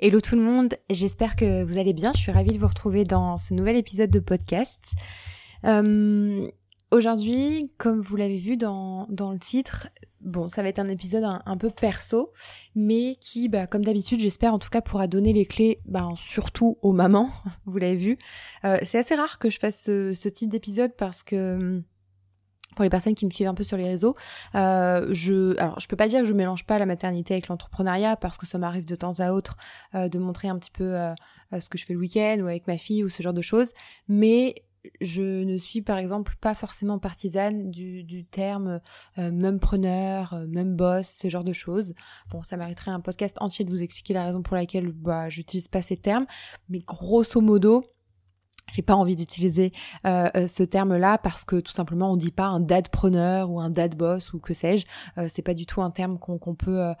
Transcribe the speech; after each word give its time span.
Hello 0.00 0.20
tout 0.20 0.34
le 0.34 0.42
monde, 0.42 0.74
j'espère 0.90 1.36
que 1.36 1.62
vous 1.62 1.78
allez 1.78 1.92
bien. 1.92 2.10
Je 2.14 2.18
suis 2.18 2.32
ravie 2.32 2.50
de 2.50 2.58
vous 2.58 2.66
retrouver 2.66 3.04
dans 3.04 3.38
ce 3.38 3.54
nouvel 3.54 3.76
épisode 3.76 4.10
de 4.10 4.18
podcast. 4.18 4.92
Euh, 5.64 6.50
aujourd'hui, 6.90 7.70
comme 7.78 8.00
vous 8.00 8.16
l'avez 8.16 8.38
vu 8.38 8.56
dans, 8.56 9.06
dans, 9.08 9.30
le 9.30 9.38
titre, 9.38 9.86
bon, 10.20 10.48
ça 10.48 10.64
va 10.64 10.68
être 10.68 10.80
un 10.80 10.88
épisode 10.88 11.22
un, 11.22 11.56
peu 11.56 11.70
perso, 11.70 12.32
mais 12.74 13.16
qui, 13.20 13.48
bah, 13.48 13.68
comme 13.68 13.84
d'habitude, 13.84 14.18
j'espère 14.18 14.52
en 14.52 14.58
tout 14.58 14.68
cas 14.68 14.80
pourra 14.80 15.06
donner 15.06 15.32
les 15.32 15.46
clés, 15.46 15.80
bah, 15.86 16.08
surtout 16.16 16.76
aux 16.82 16.92
mamans, 16.92 17.30
vous 17.64 17.78
l'avez 17.78 17.96
vu. 17.96 18.18
Euh, 18.64 18.78
c'est 18.82 18.98
assez 18.98 19.14
rare 19.14 19.38
que 19.38 19.48
je 19.48 19.60
fasse 19.60 19.80
ce, 19.80 20.12
ce 20.12 20.28
type 20.28 20.50
d'épisode 20.50 20.96
parce 20.96 21.22
que 21.22 21.84
pour 22.74 22.82
les 22.82 22.90
personnes 22.90 23.14
qui 23.14 23.26
me 23.26 23.30
suivent 23.30 23.48
un 23.48 23.54
peu 23.54 23.64
sur 23.64 23.76
les 23.76 23.86
réseaux, 23.86 24.14
euh, 24.54 25.08
je, 25.10 25.56
alors 25.58 25.78
peux 25.88 25.96
pas 25.96 26.08
dire 26.08 26.20
que 26.20 26.26
je 26.26 26.32
mélange 26.32 26.64
pas 26.64 26.78
la 26.78 26.86
maternité 26.86 27.34
avec 27.34 27.48
l'entrepreneuriat 27.48 28.16
parce 28.16 28.36
que 28.36 28.46
ça 28.46 28.58
m'arrive 28.58 28.84
de 28.84 28.94
temps 28.94 29.20
à 29.20 29.32
autre 29.32 29.56
euh, 29.94 30.08
de 30.08 30.18
montrer 30.18 30.48
un 30.48 30.58
petit 30.58 30.70
peu 30.70 30.96
euh, 30.96 31.14
ce 31.58 31.68
que 31.68 31.78
je 31.78 31.84
fais 31.84 31.92
le 31.92 32.00
week-end 32.00 32.38
ou 32.40 32.46
avec 32.46 32.66
ma 32.66 32.78
fille 32.78 33.04
ou 33.04 33.08
ce 33.08 33.22
genre 33.22 33.32
de 33.32 33.42
choses, 33.42 33.72
mais 34.08 34.64
je 35.00 35.44
ne 35.44 35.56
suis 35.56 35.80
par 35.80 35.96
exemple 35.96 36.36
pas 36.42 36.52
forcément 36.52 36.98
partisane 36.98 37.70
du, 37.70 38.04
du 38.04 38.26
terme 38.26 38.80
même 39.16 39.58
preneur, 39.58 40.38
même 40.46 40.76
boss, 40.76 41.08
ce 41.08 41.30
genre 41.30 41.44
de 41.44 41.54
choses. 41.54 41.94
Bon, 42.30 42.42
ça 42.42 42.58
mériterait 42.58 42.90
un 42.90 43.00
podcast 43.00 43.38
entier 43.40 43.64
de 43.64 43.70
vous 43.70 43.80
expliquer 43.80 44.12
la 44.12 44.24
raison 44.24 44.42
pour 44.42 44.56
laquelle 44.56 44.92
bah, 44.92 45.30
j'utilise 45.30 45.68
pas 45.68 45.80
ces 45.80 45.96
termes, 45.96 46.26
mais 46.68 46.80
grosso 46.80 47.40
modo, 47.40 47.82
j'ai 48.72 48.82
pas 48.82 48.94
envie 48.94 49.16
d'utiliser 49.16 49.72
euh, 50.06 50.28
euh, 50.36 50.48
ce 50.48 50.62
terme-là 50.62 51.18
parce 51.18 51.44
que 51.44 51.56
tout 51.56 51.72
simplement 51.72 52.10
on 52.12 52.16
dit 52.16 52.32
pas 52.32 52.46
un 52.46 52.60
dadpreneur 52.60 53.50
ou 53.50 53.60
un 53.60 53.70
dad 53.70 53.94
boss 53.96 54.32
ou 54.32 54.38
que 54.38 54.54
sais-je. 54.54 54.86
Euh, 55.18 55.28
c'est 55.32 55.42
pas 55.42 55.54
du 55.54 55.66
tout 55.66 55.82
un 55.82 55.90
terme 55.90 56.18
qu'on 56.18 56.54
peut 56.54 56.94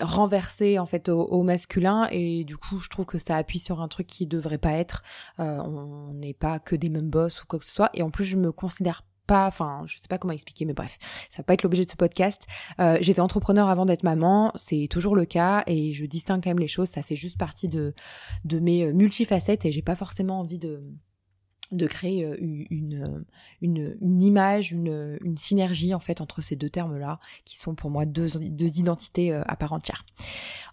renverser 0.00 0.78
en 0.78 0.86
fait 0.86 1.08
au, 1.08 1.42
masculin 1.42 2.08
et 2.10 2.44
du 2.44 2.56
coup 2.56 2.78
je 2.78 2.88
trouve 2.88 3.06
que 3.06 3.18
ça 3.18 3.36
appuie 3.36 3.58
sur 3.58 3.80
un 3.80 3.88
truc 3.88 4.06
qui 4.06 4.26
devrait 4.26 4.58
pas 4.58 4.72
être. 4.72 5.02
on 5.38 6.12
n'est 6.14 6.34
pas 6.34 6.58
que 6.58 6.76
des 6.76 6.88
mêmes 6.88 7.10
boss 7.10 7.42
ou 7.42 7.46
quoi 7.46 7.58
que 7.58 7.64
ce 7.64 7.72
soit 7.72 7.90
et 7.94 8.02
en 8.02 8.10
plus 8.10 8.24
je 8.24 8.36
me 8.36 8.52
considère 8.52 9.02
enfin, 9.30 9.82
je 9.86 9.98
sais 9.98 10.08
pas 10.08 10.18
comment 10.18 10.32
expliquer, 10.32 10.64
mais 10.64 10.72
bref, 10.72 10.98
ça 11.30 11.38
va 11.38 11.44
pas 11.44 11.54
être 11.54 11.62
l'objet 11.62 11.84
de 11.84 11.90
ce 11.90 11.96
podcast. 11.96 12.42
Euh, 12.78 12.98
j'étais 13.00 13.20
entrepreneur 13.20 13.68
avant 13.68 13.86
d'être 13.86 14.02
maman, 14.02 14.52
c'est 14.56 14.88
toujours 14.90 15.16
le 15.16 15.24
cas, 15.24 15.62
et 15.66 15.92
je 15.92 16.04
distingue 16.06 16.42
quand 16.42 16.50
même 16.50 16.58
les 16.58 16.68
choses, 16.68 16.88
ça 16.88 17.02
fait 17.02 17.16
juste 17.16 17.38
partie 17.38 17.68
de, 17.68 17.94
mes 18.50 18.84
euh, 18.84 18.92
multifacettes, 18.92 19.64
et 19.64 19.72
j'ai 19.72 19.82
pas 19.82 19.94
forcément 19.94 20.40
envie 20.40 20.58
de 20.58 20.82
de 21.72 21.86
créer 21.86 22.24
euh, 22.24 22.36
une, 22.40 23.96
image, 24.02 24.72
une, 24.72 25.36
synergie 25.36 25.94
en 25.94 26.00
fait 26.00 26.20
entre 26.20 26.40
ces 26.40 26.56
deux 26.56 26.68
termes-là, 26.68 27.20
qui 27.44 27.56
sont 27.56 27.76
pour 27.76 27.90
moi 27.90 28.06
deux 28.06 28.76
identités 28.76 29.32
à 29.32 29.54
part 29.54 29.72
entière. 29.72 30.04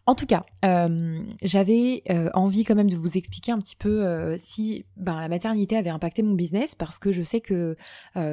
En 0.09 0.15
tout 0.15 0.25
cas, 0.25 0.45
euh, 0.63 1.21
j'avais 1.41 2.01
euh, 2.09 2.29
envie 2.33 2.63
quand 2.63 2.75
même 2.75 2.89
de 2.89 2.95
vous 2.95 3.17
expliquer 3.17 3.51
un 3.51 3.59
petit 3.59 3.75
peu 3.75 4.05
euh, 4.05 4.37
si 4.37 4.85
ben, 4.95 5.19
la 5.19 5.27
maternité 5.27 5.75
avait 5.75 5.89
impacté 5.89 6.23
mon 6.23 6.33
business 6.33 6.75
parce 6.75 6.97
que 6.97 7.11
je 7.11 7.23
sais 7.23 7.41
que 7.41 7.75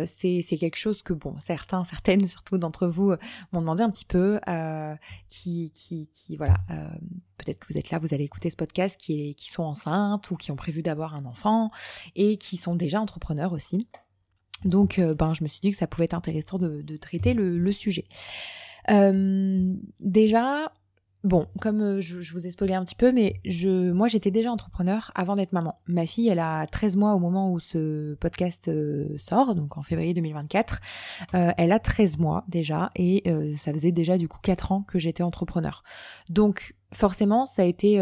c'est 0.06 0.56
quelque 0.56 0.76
chose 0.76 1.02
que 1.02 1.12
bon 1.12 1.34
certains, 1.40 1.82
certaines 1.90 2.28
surtout 2.28 2.58
d'entre 2.58 2.86
vous 2.86 3.14
m'ont 3.52 3.60
demandé 3.60 3.82
un 3.82 3.90
petit 3.90 4.04
peu, 4.04 4.38
qui, 5.28 5.72
qui, 5.74 6.08
qui 6.12 6.36
voilà, 6.36 6.54
peut-être 7.38 7.58
que 7.58 7.66
vous 7.72 7.76
êtes 7.76 7.90
là, 7.90 7.98
vous 7.98 8.14
allez 8.14 8.24
écouter 8.24 8.50
ce 8.50 8.56
podcast, 8.56 8.96
qui, 8.96 9.30
est, 9.30 9.34
qui 9.34 9.50
sont 9.50 9.64
enceintes 9.64 10.30
ou 10.30 10.36
qui 10.36 10.52
ont 10.52 10.56
prévu 10.56 10.80
d'avoir 10.80 11.16
un 11.16 11.24
enfant 11.24 11.72
et 12.14 12.36
qui 12.36 12.56
sont 12.56 12.76
déjà 12.76 13.00
entrepreneurs 13.00 13.52
aussi. 13.52 13.88
Donc 14.64 15.00
ben 15.00 15.34
je 15.34 15.42
me 15.42 15.48
suis 15.48 15.60
dit 15.60 15.72
que 15.72 15.76
ça 15.76 15.88
pouvait 15.88 16.04
être 16.04 16.14
intéressant 16.14 16.58
de, 16.58 16.96
traiter 16.98 17.34
le 17.34 17.72
sujet. 17.72 18.04
déjà, 18.88 20.70
Bon, 21.24 21.46
comme 21.58 21.80
euh, 21.80 22.00
je, 22.02 22.32
vous 22.34 22.46
ai 22.46 22.50
spoilé 22.50 22.74
un 22.74 22.84
petit 22.84 22.94
peu, 22.94 23.10
mais 23.10 23.40
je, 23.46 23.90
moi 23.92 24.08
j'étais 24.08 24.30
déjà 24.30 24.52
entrepreneur 24.52 25.10
avant 25.14 25.36
d'être 25.36 25.52
maman. 25.52 25.80
Ma 25.86 26.04
fille, 26.04 26.28
elle 26.28 26.38
a 26.38 26.66
13 26.66 26.96
mois 26.96 27.14
au 27.14 27.18
moment 27.18 27.50
où 27.50 27.60
ce 27.60 28.14
podcast 28.16 28.68
euh, 28.68 29.16
sort, 29.16 29.54
donc 29.54 29.78
en 29.78 29.82
février 29.82 30.12
2024. 30.12 30.80
Euh, 31.34 31.52
elle 31.56 31.72
a 31.72 31.78
13 31.78 32.18
mois 32.18 32.44
déjà 32.48 32.90
et 32.94 33.24
ça 33.58 33.72
faisait 33.72 33.90
déjà 33.90 34.18
du 34.18 34.28
coup 34.28 34.38
4 34.42 34.72
ans 34.72 34.82
que 34.82 34.98
j'étais 34.98 35.22
entrepreneur. 35.22 35.82
Donc 36.28 36.74
forcément, 36.92 37.46
ça 37.46 37.62
a 37.62 37.64
été 37.64 37.98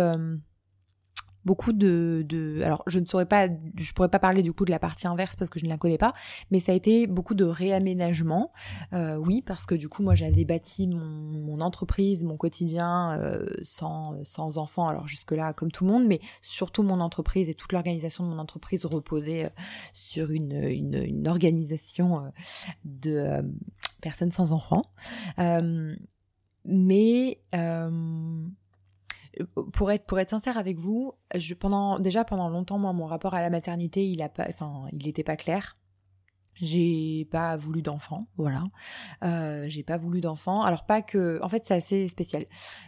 beaucoup 1.44 1.72
de, 1.72 2.24
de, 2.28 2.62
alors 2.62 2.82
je 2.86 2.98
ne 2.98 3.04
saurais 3.04 3.26
pas, 3.26 3.46
je 3.76 3.92
pourrais 3.92 4.08
pas 4.08 4.18
parler 4.18 4.42
du 4.42 4.52
coup 4.52 4.64
de 4.64 4.70
la 4.70 4.78
partie 4.78 5.06
inverse 5.06 5.36
parce 5.36 5.50
que 5.50 5.58
je 5.58 5.64
ne 5.64 5.70
la 5.70 5.78
connais 5.78 5.98
pas, 5.98 6.12
mais 6.50 6.60
ça 6.60 6.72
a 6.72 6.74
été 6.74 7.06
beaucoup 7.06 7.34
de 7.34 7.44
réaménagement, 7.44 8.52
euh, 8.92 9.16
oui 9.16 9.42
parce 9.42 9.66
que 9.66 9.74
du 9.74 9.88
coup 9.88 10.02
moi 10.02 10.14
j'avais 10.14 10.44
bâti 10.44 10.86
mon, 10.86 10.98
mon, 10.98 11.60
entreprise, 11.60 12.22
mon 12.22 12.36
quotidien 12.36 13.18
euh, 13.18 13.46
sans 13.62 14.22
sans 14.22 14.58
enfants, 14.58 14.88
alors 14.88 15.08
jusque 15.08 15.32
là 15.32 15.52
comme 15.52 15.70
tout 15.70 15.84
le 15.84 15.92
monde, 15.92 16.06
mais 16.06 16.20
surtout 16.42 16.82
mon 16.82 17.00
entreprise 17.00 17.48
et 17.48 17.54
toute 17.54 17.72
l'organisation 17.72 18.24
de 18.24 18.30
mon 18.30 18.38
entreprise 18.38 18.84
reposait 18.84 19.46
euh, 19.46 19.50
sur 19.94 20.30
une 20.30 20.52
une, 20.52 21.28
organisation 21.28 22.32
de 22.84 23.42
personnes 24.00 24.32
sans 24.32 24.52
enfants, 24.52 24.82
mais 26.64 27.40
pour 29.72 29.90
être 29.90 30.04
pour 30.06 30.18
être 30.18 30.30
sincère 30.30 30.58
avec 30.58 30.78
vous, 30.78 31.12
je 31.34 31.54
pendant 31.54 31.98
déjà 31.98 32.24
pendant 32.24 32.48
longtemps 32.48 32.78
moi 32.78 32.92
mon 32.92 33.06
rapport 33.06 33.34
à 33.34 33.40
la 33.40 33.50
maternité, 33.50 34.08
il 34.08 34.22
a 34.22 34.28
pas 34.28 34.46
enfin, 34.48 34.86
il 34.92 35.06
était 35.08 35.24
pas 35.24 35.36
clair. 35.36 35.74
J'ai 36.54 37.26
pas 37.30 37.56
voulu 37.56 37.80
d'enfant, 37.80 38.26
voilà. 38.36 38.64
Euh, 39.24 39.64
j'ai 39.68 39.82
pas 39.82 39.96
voulu 39.96 40.20
d'enfant. 40.20 40.60
Alors 40.62 40.84
pas 40.84 41.00
que, 41.00 41.40
en 41.42 41.48
fait, 41.48 41.64
c'est 41.64 41.74
assez 41.74 42.08
spécial. 42.08 42.44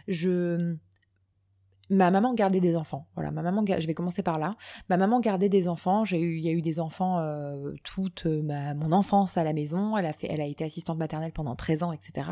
Je 0.07 0.77
ma 1.89 2.11
maman 2.11 2.33
gardait 2.33 2.59
des 2.59 2.75
enfants. 2.75 3.07
Voilà, 3.15 3.31
ma 3.31 3.41
maman, 3.41 3.63
je 3.65 3.87
vais 3.87 3.93
commencer 3.93 4.23
par 4.23 4.39
là. 4.39 4.55
Ma 4.89 4.97
maman 4.97 5.19
gardait 5.19 5.49
des 5.49 5.67
enfants. 5.67 6.03
J'ai 6.03 6.19
eu, 6.19 6.37
il 6.37 6.43
y 6.43 6.49
a 6.49 6.51
eu 6.51 6.61
des 6.61 6.79
enfants 6.79 7.19
euh, 7.19 7.73
toute 7.83 8.25
euh, 8.25 8.41
mon 8.75 8.91
enfance 8.91 9.37
à 9.37 9.43
la 9.43 9.53
maison. 9.53 9.97
Elle 9.97 10.05
a 10.41 10.45
été 10.45 10.63
assistante 10.63 10.97
maternelle 10.97 11.31
pendant 11.31 11.55
13 11.55 11.83
ans, 11.83 11.91
etc. 11.91 12.27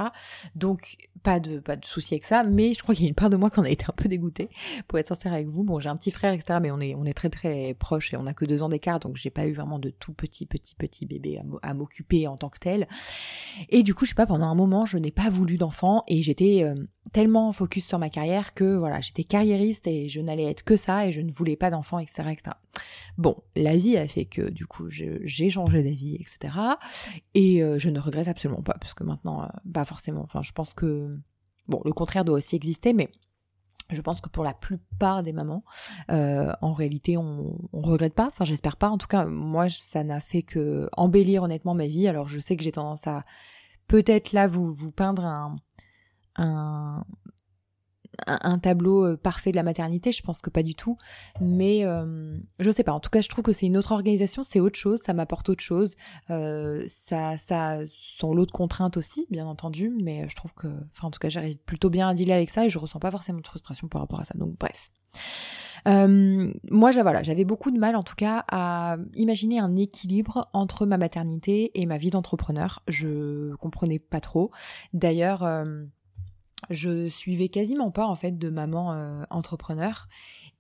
Donc 0.56 0.98
pas 1.22 1.40
de, 1.40 1.60
pas 1.60 1.76
de 1.76 1.86
souci 1.86 2.14
avec 2.14 2.26
ça. 2.26 2.44
Mais 2.44 2.74
je 2.74 2.82
crois 2.82 2.96
qu'il 2.96 3.06
y 3.06 3.08
a 3.08 3.10
une 3.10 3.16
part 3.16 3.30
de 3.30 3.38
moi 3.38 3.50
qui 3.50 3.60
en 3.60 3.64
a 3.64 3.70
été 3.70 3.86
un 3.88 3.94
peu 3.96 4.10
dégoûtée, 4.10 4.50
pour 4.88 5.00
être 5.00 5.08
sincère 5.08 5.34
avec 5.34 5.48
vous. 5.48 5.64
Bon, 5.64 5.80
j'ai 5.80 5.90
un 5.90 5.96
petit 5.96 6.12
frère, 6.12 6.34
etc. 6.34 6.60
Mais 6.62 6.72
on 6.72 6.80
est, 6.80 7.14
très 7.14 7.30
très 7.30 7.76
proches 7.76 8.14
et 8.14 8.18
on 8.18 8.26
a 8.26 8.34
que 8.34 8.46
deux 8.46 8.64
ans 8.64 8.70
d'écart, 8.70 9.00
donc 9.00 9.18
j'ai 9.18 9.30
pas 9.30 9.46
eu 9.46 9.54
vraiment 9.54 9.78
de 9.78 9.90
tout 9.92 10.14
petit 10.14 10.48
petit 10.48 10.74
petit 10.74 11.06
bébé 11.06 11.40
à 11.62 11.74
m'occuper 11.74 12.28
en 12.28 12.38
tant 12.38 12.50
que 12.50 12.58
tel. 12.58 12.88
Et 13.70 13.84
du 13.84 13.94
coup, 13.94 14.06
je 14.06 14.10
sais 14.10 14.16
pas, 14.16 14.26
pendant 14.26 14.48
un 14.48 14.56
moment, 14.56 14.86
je 14.86 14.98
n'ai 14.98 15.12
pas 15.12 15.30
voulu 15.30 15.58
d'enfant 15.58 16.04
et 16.08 16.24
j'étais 16.24 16.64
euh, 16.64 16.74
tellement 17.12 17.52
focus 17.52 17.86
sur 17.86 18.00
ma 18.00 18.10
carrière 18.10 18.54
que 18.54 18.76
voilà, 18.76 19.00
j'étais 19.00 19.24
et 19.44 20.10
je 20.10 20.22
n'allais 20.22 20.46
être 20.46 20.64
que 20.64 20.76
ça 20.76 21.08
et 21.08 21.12
je 21.12 21.22
ne 21.22 21.32
voulais 21.32 21.56
pas 21.56 21.70
d'enfants, 21.70 22.00
etc., 22.00 22.30
etc. 22.32 22.56
Bon, 23.18 23.38
la 23.56 23.78
vie 23.78 23.98
a 23.98 24.08
fait 24.08 24.26
que 24.26 24.50
du 24.50 24.66
coup 24.66 24.90
j'ai 24.90 25.50
changé 25.50 25.84
d'avis, 25.84 26.16
etc. 26.16 26.56
Et 27.34 27.64
euh, 27.64 27.78
je 27.78 27.90
ne 27.90 28.00
regrette 28.00 28.28
absolument 28.28 28.64
pas 28.64 28.76
parce 28.80 28.94
que 28.94 29.04
maintenant, 29.04 29.44
euh, 29.44 29.48
pas 29.72 29.86
forcément. 29.86 30.22
Enfin, 30.24 30.42
je 30.42 30.52
pense 30.52 30.74
que 30.74 31.12
bon, 31.68 31.82
le 31.86 31.94
contraire 31.94 32.26
doit 32.26 32.38
aussi 32.38 32.56
exister, 32.56 32.94
mais 32.94 33.10
je 33.92 34.02
pense 34.02 34.22
que 34.22 34.30
pour 34.30 34.44
la 34.44 34.54
plupart 34.54 35.24
des 35.24 35.34
mamans, 35.34 35.62
euh, 36.12 36.52
en 36.62 36.74
réalité, 36.74 37.18
on, 37.18 37.58
on 37.74 37.82
regrette 37.82 38.14
pas. 38.14 38.28
Enfin, 38.28 38.46
j'espère 38.46 38.78
pas. 38.78 38.90
En 38.90 38.98
tout 38.98 39.08
cas, 39.08 39.26
moi, 39.26 39.70
ça 39.70 40.04
n'a 40.04 40.20
fait 40.20 40.42
que 40.42 40.90
embellir 40.94 41.44
honnêtement 41.44 41.76
ma 41.76 41.88
vie. 41.88 42.08
Alors, 42.08 42.28
je 42.28 42.40
sais 42.40 42.58
que 42.58 42.64
j'ai 42.64 42.72
tendance 42.72 43.06
à 43.08 43.24
peut-être 43.88 44.32
là 44.32 44.48
vous 44.48 44.72
vous 44.72 44.92
peindre 44.92 45.26
un, 46.36 47.06
un 48.28 48.60
tableau 48.60 49.06
euh, 49.06 49.18
parfait 49.18 49.52
de 49.52 49.56
la 49.56 49.64
maternité, 49.64 50.12
je 50.12 50.22
pense 50.22 50.42
que 50.42 50.50
pas 50.50 50.64
du 50.64 50.76
tout. 50.76 50.98
Mais 51.42 51.86
euh, 51.86 52.38
je 52.60 52.70
sais 52.70 52.84
pas. 52.84 52.94
En 52.94 53.00
tout 53.00 53.10
cas, 53.10 53.22
je 53.22 53.30
trouve 53.30 53.44
que 53.44 53.54
c'est 53.54 53.66
une 53.66 53.78
autre 53.78 53.92
organisation, 53.92 54.44
c'est 54.44 54.60
autre 54.60 54.78
chose, 54.78 55.02
ça 55.02 55.14
m'apporte 55.14 55.50
autre 55.50 55.64
chose. 55.64 55.96
Euh, 56.30 56.84
ça, 56.88 57.38
ça 57.38 57.80
contrainte 58.52 58.98
aussi, 58.98 59.28
bien 59.30 59.46
entendu. 59.46 59.92
Mais 60.02 60.28
je 60.30 60.36
trouve 60.36 60.54
que, 60.54 60.68
enfin, 60.92 61.08
en 61.08 61.12
tout 61.12 61.20
cas, 61.20 61.30
j'arrive 61.30 61.58
plutôt 61.58 61.90
bien 61.90 62.10
à 62.10 62.14
dealer 62.14 62.34
avec 62.34 62.50
ça 62.50 62.66
et 62.66 62.70
je 62.70 62.80
ressens 62.80 63.00
pas 63.00 63.12
forcément 63.12 63.40
de 63.40 63.48
frustration 63.48 63.88
par 63.88 64.02
rapport 64.02 64.20
à 64.20 64.26
ça. 64.26 64.38
Donc, 64.38 64.58
bref. 64.60 64.92
Moi, 65.86 66.92
j'avais 66.92 67.44
beaucoup 67.44 67.70
de 67.70 67.78
mal 67.78 67.98
en 67.98 68.04
tout 68.04 68.16
cas 68.16 68.46
à 68.48 68.98
imaginer 69.16 69.60
un 69.60 69.76
équilibre 69.76 70.50
entre 70.54 70.86
ma 70.86 70.98
maternité 70.98 71.72
et 71.80 71.86
ma 71.86 71.98
vie 71.98 72.10
d'entrepreneur. 72.10 72.84
Je 72.88 73.54
comprenais 73.56 74.00
pas 74.00 74.22
trop. 74.22 74.52
D'ailleurs, 74.94 75.44
je 76.70 77.08
suivais 77.10 77.50
quasiment 77.50 77.92
pas 77.92 78.06
en 78.06 78.16
fait 78.16 78.38
de 78.38 78.50
maman 78.50 78.94
euh, 78.94 79.24
entrepreneur. 79.30 80.08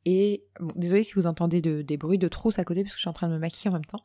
Et 0.06 0.44
bon, 0.60 0.74
désolé 0.76 1.04
si 1.04 1.14
vous 1.14 1.28
entendez 1.28 1.62
des 1.62 1.98
bruits 1.98 2.18
de 2.18 2.28
trousse 2.28 2.60
à 2.60 2.66
côté 2.66 2.84
parce 2.84 2.94
que 2.94 2.98
je 2.98 3.02
suis 3.02 3.10
en 3.10 3.14
train 3.14 3.28
de 3.30 3.34
me 3.34 3.40
maquiller 3.40 3.70
en 3.70 3.74
même 3.74 3.86
temps. 3.86 4.04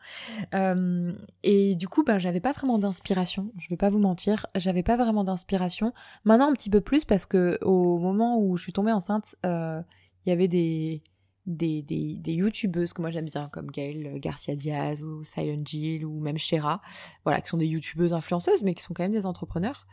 Euh, 0.55 1.13
et 1.43 1.75
du 1.75 1.89
coup, 1.89 2.05
ben 2.05 2.19
j'avais 2.19 2.41
pas 2.41 2.53
vraiment 2.53 2.79
d'inspiration. 2.79 3.53
Je 3.59 3.69
vais 3.69 3.77
pas 3.77 3.91
vous 3.91 3.99
mentir, 3.99 4.47
j'avais 4.57 4.85
pas 4.85 4.97
vraiment 4.97 5.25
d'inspiration. 5.25 5.93
Maintenant 6.25 6.51
un 6.51 6.53
petit 6.53 6.71
peu 6.71 6.81
plus 6.81 7.05
parce 7.05 7.27
que 7.27 7.59
au 7.63 7.99
moment 7.99 8.39
où 8.39 8.57
je 8.57 8.63
suis 8.63 8.73
tombée 8.73 8.93
enceinte, 8.93 9.35
euh, 9.45 9.83
il 10.25 10.31
y 10.31 10.33
avait 10.33 10.49
des 10.49 11.03
des, 11.47 11.81
des, 11.83 12.33
youtubeuses 12.35 12.93
que 12.93 13.01
moi 13.01 13.11
j'aime 13.11 13.25
bien 13.25 13.49
comme 13.49 13.71
Gaëlle 13.71 14.21
Garcia 14.21 14.55
Diaz 14.55 15.03
ou 15.03 15.25
Silent 15.25 15.63
Jill 15.65 16.05
ou 16.05 16.21
même 16.21 16.37
Shera 16.37 16.83
voilà 17.25 17.41
qui 17.41 17.49
sont 17.49 17.57
des 17.57 17.67
youtubeuses 17.67 18.13
influenceuses 18.13 18.63
mais 18.63 18.75
qui 18.75 18.83
sont 18.83 18.93
quand 18.93 19.03
même 19.03 19.13
des 19.13 19.25
entrepreneurs 19.25 19.87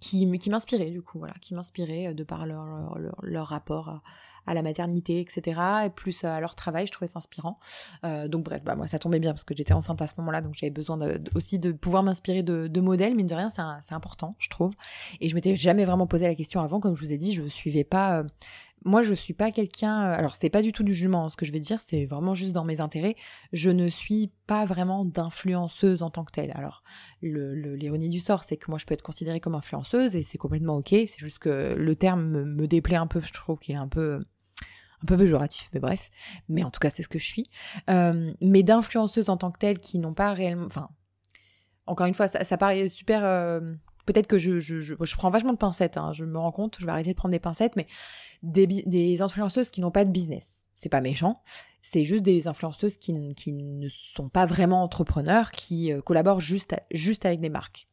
qui, 0.00 0.30
qui 0.38 0.50
m'inspiraient 0.50 0.90
du 0.90 1.02
coup, 1.02 1.18
voilà, 1.18 1.34
qui 1.40 1.54
m'inspiraient 1.54 2.14
de 2.14 2.24
par 2.24 2.46
leur, 2.46 2.98
leur, 3.22 3.46
rapport 3.46 4.00
à, 4.46 4.54
la 4.54 4.62
maternité, 4.62 5.20
etc. 5.20 5.60
Et 5.86 5.90
plus 5.90 6.24
à 6.24 6.40
leur 6.40 6.54
travail, 6.54 6.86
je 6.86 6.92
trouvais 6.92 7.08
ça 7.08 7.18
inspirant. 7.18 7.58
Euh, 8.04 8.26
donc 8.26 8.44
bref, 8.44 8.64
bah 8.64 8.74
moi 8.74 8.88
ça 8.88 8.98
tombait 8.98 9.20
bien 9.20 9.32
parce 9.32 9.44
que 9.44 9.54
j'étais 9.56 9.74
enceinte 9.74 10.02
à 10.02 10.06
ce 10.06 10.14
moment-là, 10.18 10.40
donc 10.40 10.54
j'avais 10.54 10.70
besoin 10.70 10.98
aussi 11.34 11.58
de 11.58 11.70
pouvoir 11.70 12.02
m'inspirer 12.02 12.42
de, 12.42 12.66
de, 12.66 12.80
modèles. 12.80 13.14
Mine 13.14 13.28
de 13.28 13.34
rien, 13.34 13.50
c'est 13.50 13.94
important, 13.94 14.34
je 14.38 14.48
trouve. 14.48 14.72
Et 15.20 15.28
je 15.28 15.34
m'étais 15.34 15.54
jamais 15.54 15.84
vraiment 15.84 16.06
posé 16.06 16.26
la 16.26 16.34
question 16.34 16.60
avant, 16.60 16.80
comme 16.80 16.96
je 16.96 17.04
vous 17.04 17.12
ai 17.12 17.18
dit, 17.18 17.32
je 17.32 17.46
suivais 17.46 17.84
pas. 17.84 18.24
Moi, 18.84 19.02
je 19.02 19.12
suis 19.12 19.34
pas 19.34 19.50
quelqu'un. 19.50 20.02
Euh, 20.02 20.16
alors, 20.16 20.36
c'est 20.36 20.48
pas 20.48 20.62
du 20.62 20.72
tout 20.72 20.82
du 20.82 20.94
jugement. 20.94 21.26
Hein, 21.26 21.28
ce 21.28 21.36
que 21.36 21.44
je 21.44 21.52
vais 21.52 21.60
dire, 21.60 21.80
c'est 21.80 22.06
vraiment 22.06 22.34
juste 22.34 22.52
dans 22.52 22.64
mes 22.64 22.80
intérêts. 22.80 23.14
Je 23.52 23.70
ne 23.70 23.88
suis 23.88 24.30
pas 24.46 24.64
vraiment 24.64 25.04
d'influenceuse 25.04 26.02
en 26.02 26.10
tant 26.10 26.24
que 26.24 26.32
telle. 26.32 26.52
Alors, 26.54 26.82
l'ironie 27.22 28.08
du 28.08 28.20
sort, 28.20 28.44
c'est 28.44 28.56
que 28.56 28.70
moi, 28.70 28.78
je 28.78 28.86
peux 28.86 28.94
être 28.94 29.02
considérée 29.02 29.40
comme 29.40 29.54
influenceuse 29.54 30.16
et 30.16 30.22
c'est 30.22 30.38
complètement 30.38 30.76
ok. 30.76 30.88
C'est 30.90 31.18
juste 31.18 31.38
que 31.38 31.74
le 31.76 31.96
terme 31.96 32.44
me, 32.44 32.66
déplaît 32.66 32.96
un 32.96 33.06
peu. 33.06 33.20
Je 33.20 33.32
trouve 33.32 33.58
qu'il 33.58 33.74
est 33.74 33.78
un 33.78 33.88
peu 33.88 34.20
un 35.02 35.06
peu 35.06 35.16
péjoratif, 35.16 35.70
mais 35.72 35.80
bref. 35.80 36.10
Mais 36.48 36.62
en 36.62 36.70
tout 36.70 36.78
cas, 36.78 36.90
c'est 36.90 37.02
ce 37.02 37.08
que 37.08 37.18
je 37.18 37.26
suis. 37.26 37.46
Euh, 37.88 38.32
mais 38.40 38.62
d'influenceuses 38.62 39.30
en 39.30 39.36
tant 39.38 39.50
que 39.50 39.58
telles 39.58 39.78
qui 39.78 39.98
n'ont 39.98 40.12
pas 40.12 40.32
réellement... 40.34 40.66
Enfin, 40.66 40.90
encore 41.86 42.06
une 42.06 42.14
fois, 42.14 42.28
ça, 42.28 42.56
paraît 42.58 42.88
super... 42.88 43.24
Euh, 43.24 43.60
peut-être 44.06 44.26
que 44.26 44.38
je, 44.38 44.58
je, 44.58 44.80
je, 44.80 45.16
prends 45.16 45.30
vachement 45.30 45.52
de 45.52 45.58
pincettes, 45.58 45.96
hein, 45.96 46.12
je 46.12 46.24
me 46.24 46.38
rends 46.38 46.52
compte, 46.52 46.76
je 46.78 46.86
vais 46.86 46.92
arrêter 46.92 47.10
de 47.10 47.16
prendre 47.16 47.32
des 47.32 47.40
pincettes, 47.40 47.76
mais 47.76 47.86
des, 48.42 48.66
des 48.66 49.22
influenceuses 49.22 49.70
qui 49.70 49.80
n'ont 49.80 49.90
pas 49.90 50.04
de 50.04 50.10
business. 50.10 50.64
C'est 50.74 50.88
pas 50.88 51.00
méchant, 51.00 51.34
c'est 51.82 52.04
juste 52.04 52.22
des 52.22 52.48
influenceuses 52.48 52.96
qui, 52.96 53.34
qui, 53.34 53.52
ne 53.52 53.88
sont 53.88 54.28
pas 54.28 54.46
vraiment 54.46 54.82
entrepreneurs, 54.82 55.50
qui 55.50 55.92
euh, 55.92 56.00
collaborent 56.00 56.40
juste, 56.40 56.74
juste 56.90 57.26
avec 57.26 57.40
des 57.40 57.50
marques. 57.50 57.86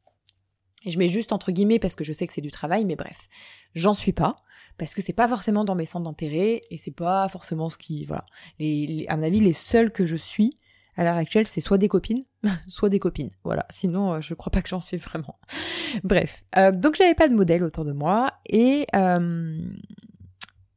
Et 0.85 0.91
je 0.91 0.99
mets 0.99 1.07
juste 1.07 1.33
entre 1.33 1.51
guillemets 1.51 1.79
parce 1.79 1.95
que 1.95 2.03
je 2.03 2.13
sais 2.13 2.27
que 2.27 2.33
c'est 2.33 2.41
du 2.41 2.51
travail, 2.51 2.85
mais 2.85 2.95
bref, 2.95 3.27
j'en 3.75 3.93
suis 3.93 4.13
pas 4.13 4.43
parce 4.77 4.93
que 4.93 5.01
c'est 5.01 5.13
pas 5.13 5.27
forcément 5.27 5.65
dans 5.65 5.75
mes 5.75 5.85
centres 5.85 6.05
d'intérêt 6.05 6.61
et 6.69 6.77
c'est 6.77 6.91
pas 6.91 7.27
forcément 7.27 7.69
ce 7.69 7.77
qui 7.77 8.05
voilà. 8.05 8.25
Les, 8.59 9.05
à 9.09 9.17
mon 9.17 9.23
avis, 9.23 9.39
les 9.39 9.53
seuls 9.53 9.91
que 9.91 10.05
je 10.05 10.15
suis 10.15 10.57
à 10.97 11.03
l'heure 11.03 11.15
actuelle, 11.15 11.47
c'est 11.47 11.61
soit 11.61 11.77
des 11.77 11.87
copines, 11.87 12.23
soit 12.67 12.89
des 12.89 12.99
copines. 12.99 13.29
Voilà. 13.43 13.65
Sinon, 13.69 14.13
euh, 14.13 14.21
je 14.21 14.33
crois 14.33 14.51
pas 14.51 14.61
que 14.61 14.69
j'en 14.69 14.79
suis 14.79 14.97
vraiment. 14.97 15.39
Bref. 16.03 16.43
Euh, 16.57 16.71
donc 16.71 16.95
j'avais 16.95 17.15
pas 17.15 17.27
de 17.27 17.35
modèle 17.35 17.63
autour 17.63 17.85
de 17.85 17.93
moi 17.93 18.33
et 18.47 18.85
euh, 18.95 19.57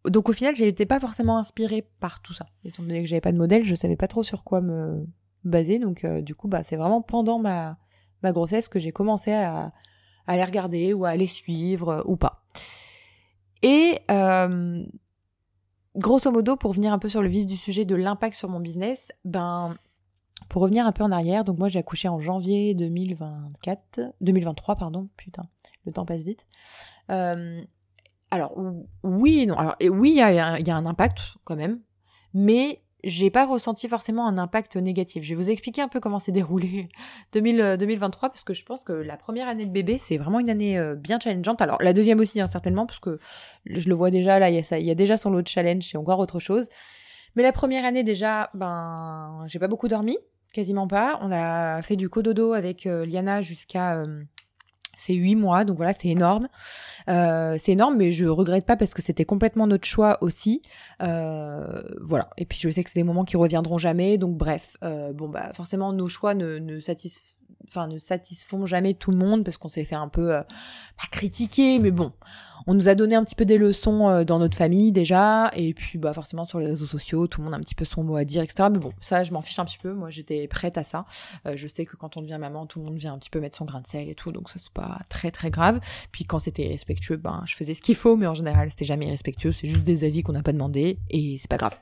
donc 0.06 0.28
au 0.28 0.32
final, 0.32 0.54
j'étais 0.54 0.86
pas 0.86 0.98
forcément 0.98 1.38
inspirée 1.38 1.88
par 2.00 2.22
tout 2.22 2.34
ça. 2.34 2.46
Étant 2.64 2.82
donné 2.82 3.00
que 3.02 3.08
j'avais 3.08 3.20
pas 3.20 3.32
de 3.32 3.38
modèle, 3.38 3.64
je 3.64 3.74
savais 3.74 3.96
pas 3.96 4.08
trop 4.08 4.22
sur 4.22 4.44
quoi 4.44 4.60
me 4.60 5.06
baser. 5.44 5.78
Donc 5.78 6.06
du 6.06 6.34
coup, 6.34 6.48
bah 6.48 6.62
c'est 6.62 6.76
vraiment 6.76 7.02
pendant 7.02 7.38
ma 7.38 7.76
grossesse 8.22 8.68
que 8.68 8.78
j'ai 8.78 8.92
commencé 8.92 9.32
à 9.32 9.72
à 10.26 10.36
les 10.36 10.44
regarder 10.44 10.94
ou 10.94 11.04
à 11.04 11.16
les 11.16 11.26
suivre 11.26 12.04
ou 12.06 12.16
pas. 12.16 12.44
Et 13.62 13.98
euh, 14.10 14.84
grosso 15.96 16.30
modo, 16.30 16.56
pour 16.56 16.72
venir 16.72 16.92
un 16.92 16.98
peu 16.98 17.08
sur 17.08 17.22
le 17.22 17.28
vif 17.28 17.46
du 17.46 17.56
sujet 17.56 17.84
de 17.84 17.94
l'impact 17.94 18.36
sur 18.36 18.48
mon 18.48 18.60
business, 18.60 19.10
ben 19.24 19.74
pour 20.50 20.62
revenir 20.62 20.84
un 20.84 20.92
peu 20.92 21.04
en 21.04 21.12
arrière, 21.12 21.44
donc 21.44 21.58
moi 21.58 21.68
j'ai 21.68 21.78
accouché 21.78 22.08
en 22.08 22.20
janvier 22.20 22.74
2024, 22.74 24.00
2023 24.20 24.74
pardon, 24.74 25.08
putain, 25.16 25.44
le 25.86 25.92
temps 25.92 26.04
passe 26.04 26.22
vite. 26.22 26.44
Euh, 27.10 27.62
alors 28.32 28.60
oui 29.04 29.40
et 29.40 29.46
non, 29.46 29.54
alors 29.54 29.76
oui 29.80 30.10
il 30.10 30.16
y 30.16 30.20
a, 30.22 30.76
un 30.76 30.86
impact 30.86 31.20
quand 31.44 31.54
même, 31.54 31.80
mais 32.34 32.82
j'ai 33.04 33.30
pas 33.30 33.46
ressenti 33.46 33.86
forcément 33.86 34.26
un 34.26 34.38
impact 34.38 34.76
négatif. 34.76 35.22
Je 35.22 35.30
vais 35.30 35.34
vous 35.36 35.50
expliquer 35.50 35.82
un 35.82 35.88
peu 35.88 36.00
comment 36.00 36.18
s'est 36.18 36.32
déroulé 36.32 36.88
2000, 37.32 37.76
2023 37.78 38.28
parce 38.30 38.42
que 38.42 38.52
je 38.52 38.64
pense 38.64 38.82
que 38.82 38.92
la 38.92 39.16
première 39.16 39.46
année 39.46 39.66
de 39.66 39.70
bébé 39.70 39.98
c'est 39.98 40.18
vraiment 40.18 40.40
une 40.40 40.50
année 40.50 40.76
euh, 40.76 40.96
bien 40.96 41.20
challengeante. 41.20 41.62
Alors 41.62 41.80
la 41.80 41.92
deuxième 41.92 42.18
aussi 42.18 42.40
hein, 42.40 42.48
certainement 42.48 42.86
parce 42.86 42.98
que 42.98 43.20
je 43.66 43.88
le 43.88 43.94
vois 43.94 44.10
déjà 44.10 44.40
là 44.40 44.50
il 44.50 44.56
y 44.56 44.84
y 44.84 44.90
a 44.90 44.94
déjà 44.96 45.16
son 45.16 45.30
lot 45.30 45.42
de 45.42 45.48
challenge, 45.48 45.84
c'est 45.84 45.96
encore 45.96 46.18
autre 46.18 46.40
chose. 46.40 46.68
Mais 47.36 47.44
la 47.44 47.52
première 47.52 47.84
année 47.84 48.02
déjà 48.02 48.50
ben 48.54 49.44
j'ai 49.46 49.60
pas 49.60 49.68
beaucoup 49.68 49.86
dormi, 49.86 50.18
quasiment 50.52 50.86
pas. 50.86 51.18
On 51.22 51.30
a 51.32 51.82
fait 51.82 51.96
du 51.96 52.08
cododo 52.08 52.52
avec 52.52 52.86
euh, 52.86 53.04
Liana 53.04 53.42
jusqu'à 53.42 53.98
euh, 53.98 54.22
c'est 54.98 55.14
huit 55.14 55.34
mois, 55.34 55.64
donc 55.64 55.78
voilà, 55.78 55.94
c'est 55.94 56.08
énorme. 56.08 56.48
Euh, 57.08 57.56
c'est 57.58 57.72
énorme, 57.72 57.96
mais 57.96 58.12
je 58.12 58.26
regrette 58.26 58.66
pas 58.66 58.76
parce 58.76 58.92
que 58.92 59.00
c'était 59.00 59.24
complètement 59.24 59.66
notre 59.66 59.86
choix 59.86 60.18
aussi. 60.20 60.60
Euh, 61.02 61.82
voilà. 62.02 62.28
Et 62.36 62.44
puis 62.44 62.58
je 62.60 62.70
sais 62.70 62.84
que 62.84 62.90
c'est 62.90 63.00
des 63.00 63.04
moments 63.04 63.24
qui 63.24 63.38
reviendront 63.38 63.78
jamais, 63.78 64.18
donc 64.18 64.36
bref. 64.36 64.76
Bon 64.82 65.28
bah 65.28 65.52
forcément 65.54 65.92
nos 65.92 66.08
choix 66.08 66.34
ne, 66.34 66.58
ne 66.58 66.80
satisfont 66.80 67.36
enfin 67.68 67.86
ne 67.86 67.98
satisfont 67.98 68.66
jamais 68.66 68.94
tout 68.94 69.10
le 69.10 69.18
monde 69.18 69.44
parce 69.44 69.56
qu'on 69.56 69.68
s'est 69.68 69.84
fait 69.84 69.94
un 69.94 70.08
peu 70.08 70.34
critiquer 71.12 71.78
mais 71.78 71.90
bon 71.90 72.12
on 72.66 72.74
nous 72.74 72.88
a 72.88 72.94
donné 72.94 73.14
un 73.14 73.24
petit 73.24 73.34
peu 73.34 73.44
des 73.44 73.58
leçons 73.58 74.08
euh, 74.08 74.24
dans 74.24 74.38
notre 74.38 74.56
famille 74.56 74.92
déjà. 74.92 75.50
Et 75.54 75.74
puis 75.74 75.98
bah 75.98 76.12
forcément 76.12 76.44
sur 76.44 76.58
les 76.58 76.66
réseaux 76.66 76.86
sociaux 76.86 77.26
tout 77.26 77.40
le 77.40 77.44
monde 77.44 77.54
a 77.54 77.56
un 77.56 77.60
petit 77.60 77.74
peu 77.74 77.84
son 77.84 78.04
mot 78.04 78.16
à 78.16 78.24
dire 78.24 78.42
etc 78.42 78.68
mais 78.72 78.78
bon 78.78 78.92
ça 79.00 79.22
je 79.22 79.32
m'en 79.32 79.40
fiche 79.40 79.58
un 79.58 79.64
petit 79.64 79.78
peu. 79.78 79.92
Moi 79.92 80.10
j'étais 80.10 80.46
prête 80.48 80.78
à 80.78 80.84
ça. 80.84 81.04
Euh, 81.46 81.52
je 81.56 81.68
sais 81.68 81.86
que 81.86 81.96
quand 81.96 82.16
on 82.16 82.22
devient 82.22 82.38
maman 82.40 82.66
tout 82.66 82.80
le 82.80 82.86
monde 82.86 82.96
vient 82.96 83.14
un 83.14 83.18
petit 83.18 83.30
peu 83.30 83.40
mettre 83.40 83.56
son 83.56 83.64
grain 83.64 83.80
de 83.80 83.86
sel 83.86 84.08
et 84.08 84.14
tout. 84.14 84.32
Donc 84.32 84.48
ça 84.48 84.58
c'est 84.58 84.72
pas 84.72 85.00
très 85.08 85.30
très 85.30 85.50
grave. 85.50 85.80
Puis 86.12 86.24
quand 86.24 86.38
c'était 86.38 86.68
respectueux 86.68 87.16
ben 87.16 87.42
je 87.46 87.54
faisais 87.54 87.74
ce 87.74 87.82
qu'il 87.82 87.96
faut. 87.96 88.16
Mais 88.16 88.26
en 88.26 88.34
général 88.34 88.70
c'était 88.70 88.84
jamais 88.84 89.10
respectueux 89.10 89.52
c'est 89.52 89.68
juste 89.68 89.84
des 89.84 90.04
avis 90.04 90.22
qu'on 90.22 90.32
n'a 90.32 90.42
pas 90.42 90.52
demandé 90.52 90.98
et 91.10 91.36
c'est 91.38 91.50
pas 91.50 91.56
grave. 91.56 91.78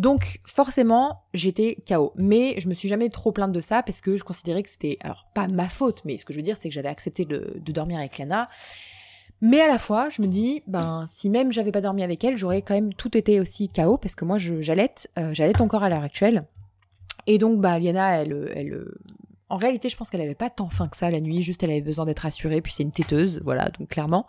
Donc 0.00 0.40
forcément, 0.44 1.24
j'étais 1.34 1.76
KO. 1.86 2.14
Mais 2.16 2.54
je 2.58 2.70
me 2.70 2.74
suis 2.74 2.88
jamais 2.88 3.10
trop 3.10 3.32
plainte 3.32 3.52
de 3.52 3.60
ça 3.60 3.82
parce 3.82 4.00
que 4.00 4.16
je 4.16 4.24
considérais 4.24 4.62
que 4.62 4.70
c'était, 4.70 4.96
alors 5.02 5.26
pas 5.34 5.46
ma 5.46 5.68
faute, 5.68 6.00
mais 6.06 6.16
ce 6.16 6.24
que 6.24 6.32
je 6.32 6.38
veux 6.38 6.42
dire, 6.42 6.56
c'est 6.56 6.70
que 6.70 6.74
j'avais 6.74 6.88
accepté 6.88 7.26
de, 7.26 7.60
dormir 7.66 7.98
avec 7.98 8.16
Lana. 8.16 8.48
Mais 9.40 9.60
à 9.60 9.68
la 9.68 9.78
fois, 9.78 10.08
je 10.10 10.22
me 10.22 10.26
dis, 10.26 10.62
ben 10.66 11.06
si 11.12 11.30
même 11.30 11.52
j'avais 11.52 11.72
pas 11.72 11.80
dormi 11.80 12.02
avec 12.02 12.22
elle, 12.24 12.36
j'aurais 12.36 12.62
quand 12.62 12.74
même 12.74 12.92
tout 12.92 13.16
été 13.16 13.40
aussi 13.40 13.68
KO 13.68 13.96
parce 13.96 14.14
que 14.14 14.24
moi, 14.24 14.38
j'allaite, 14.38 15.10
euh, 15.18 15.32
j'allaite 15.32 15.60
encore 15.60 15.82
à 15.82 15.88
l'heure 15.88 16.02
actuelle. 16.02 16.44
Et 17.26 17.38
donc, 17.38 17.60
bah, 17.60 17.78
Liana, 17.78 18.22
elle, 18.22 18.52
elle, 18.54 18.84
en 19.50 19.56
réalité, 19.56 19.88
je 19.88 19.96
pense 19.96 20.10
qu'elle 20.10 20.20
avait 20.20 20.36
pas 20.36 20.48
tant 20.48 20.68
faim 20.68 20.88
que 20.88 20.96
ça 20.96 21.10
la 21.10 21.20
nuit, 21.20 21.42
juste 21.42 21.62
elle 21.64 21.70
avait 21.70 21.80
besoin 21.80 22.06
d'être 22.06 22.20
rassurée, 22.20 22.60
puis 22.60 22.72
c'est 22.72 22.84
une 22.84 22.92
têteuse, 22.92 23.40
voilà, 23.44 23.68
donc 23.70 23.88
clairement. 23.88 24.24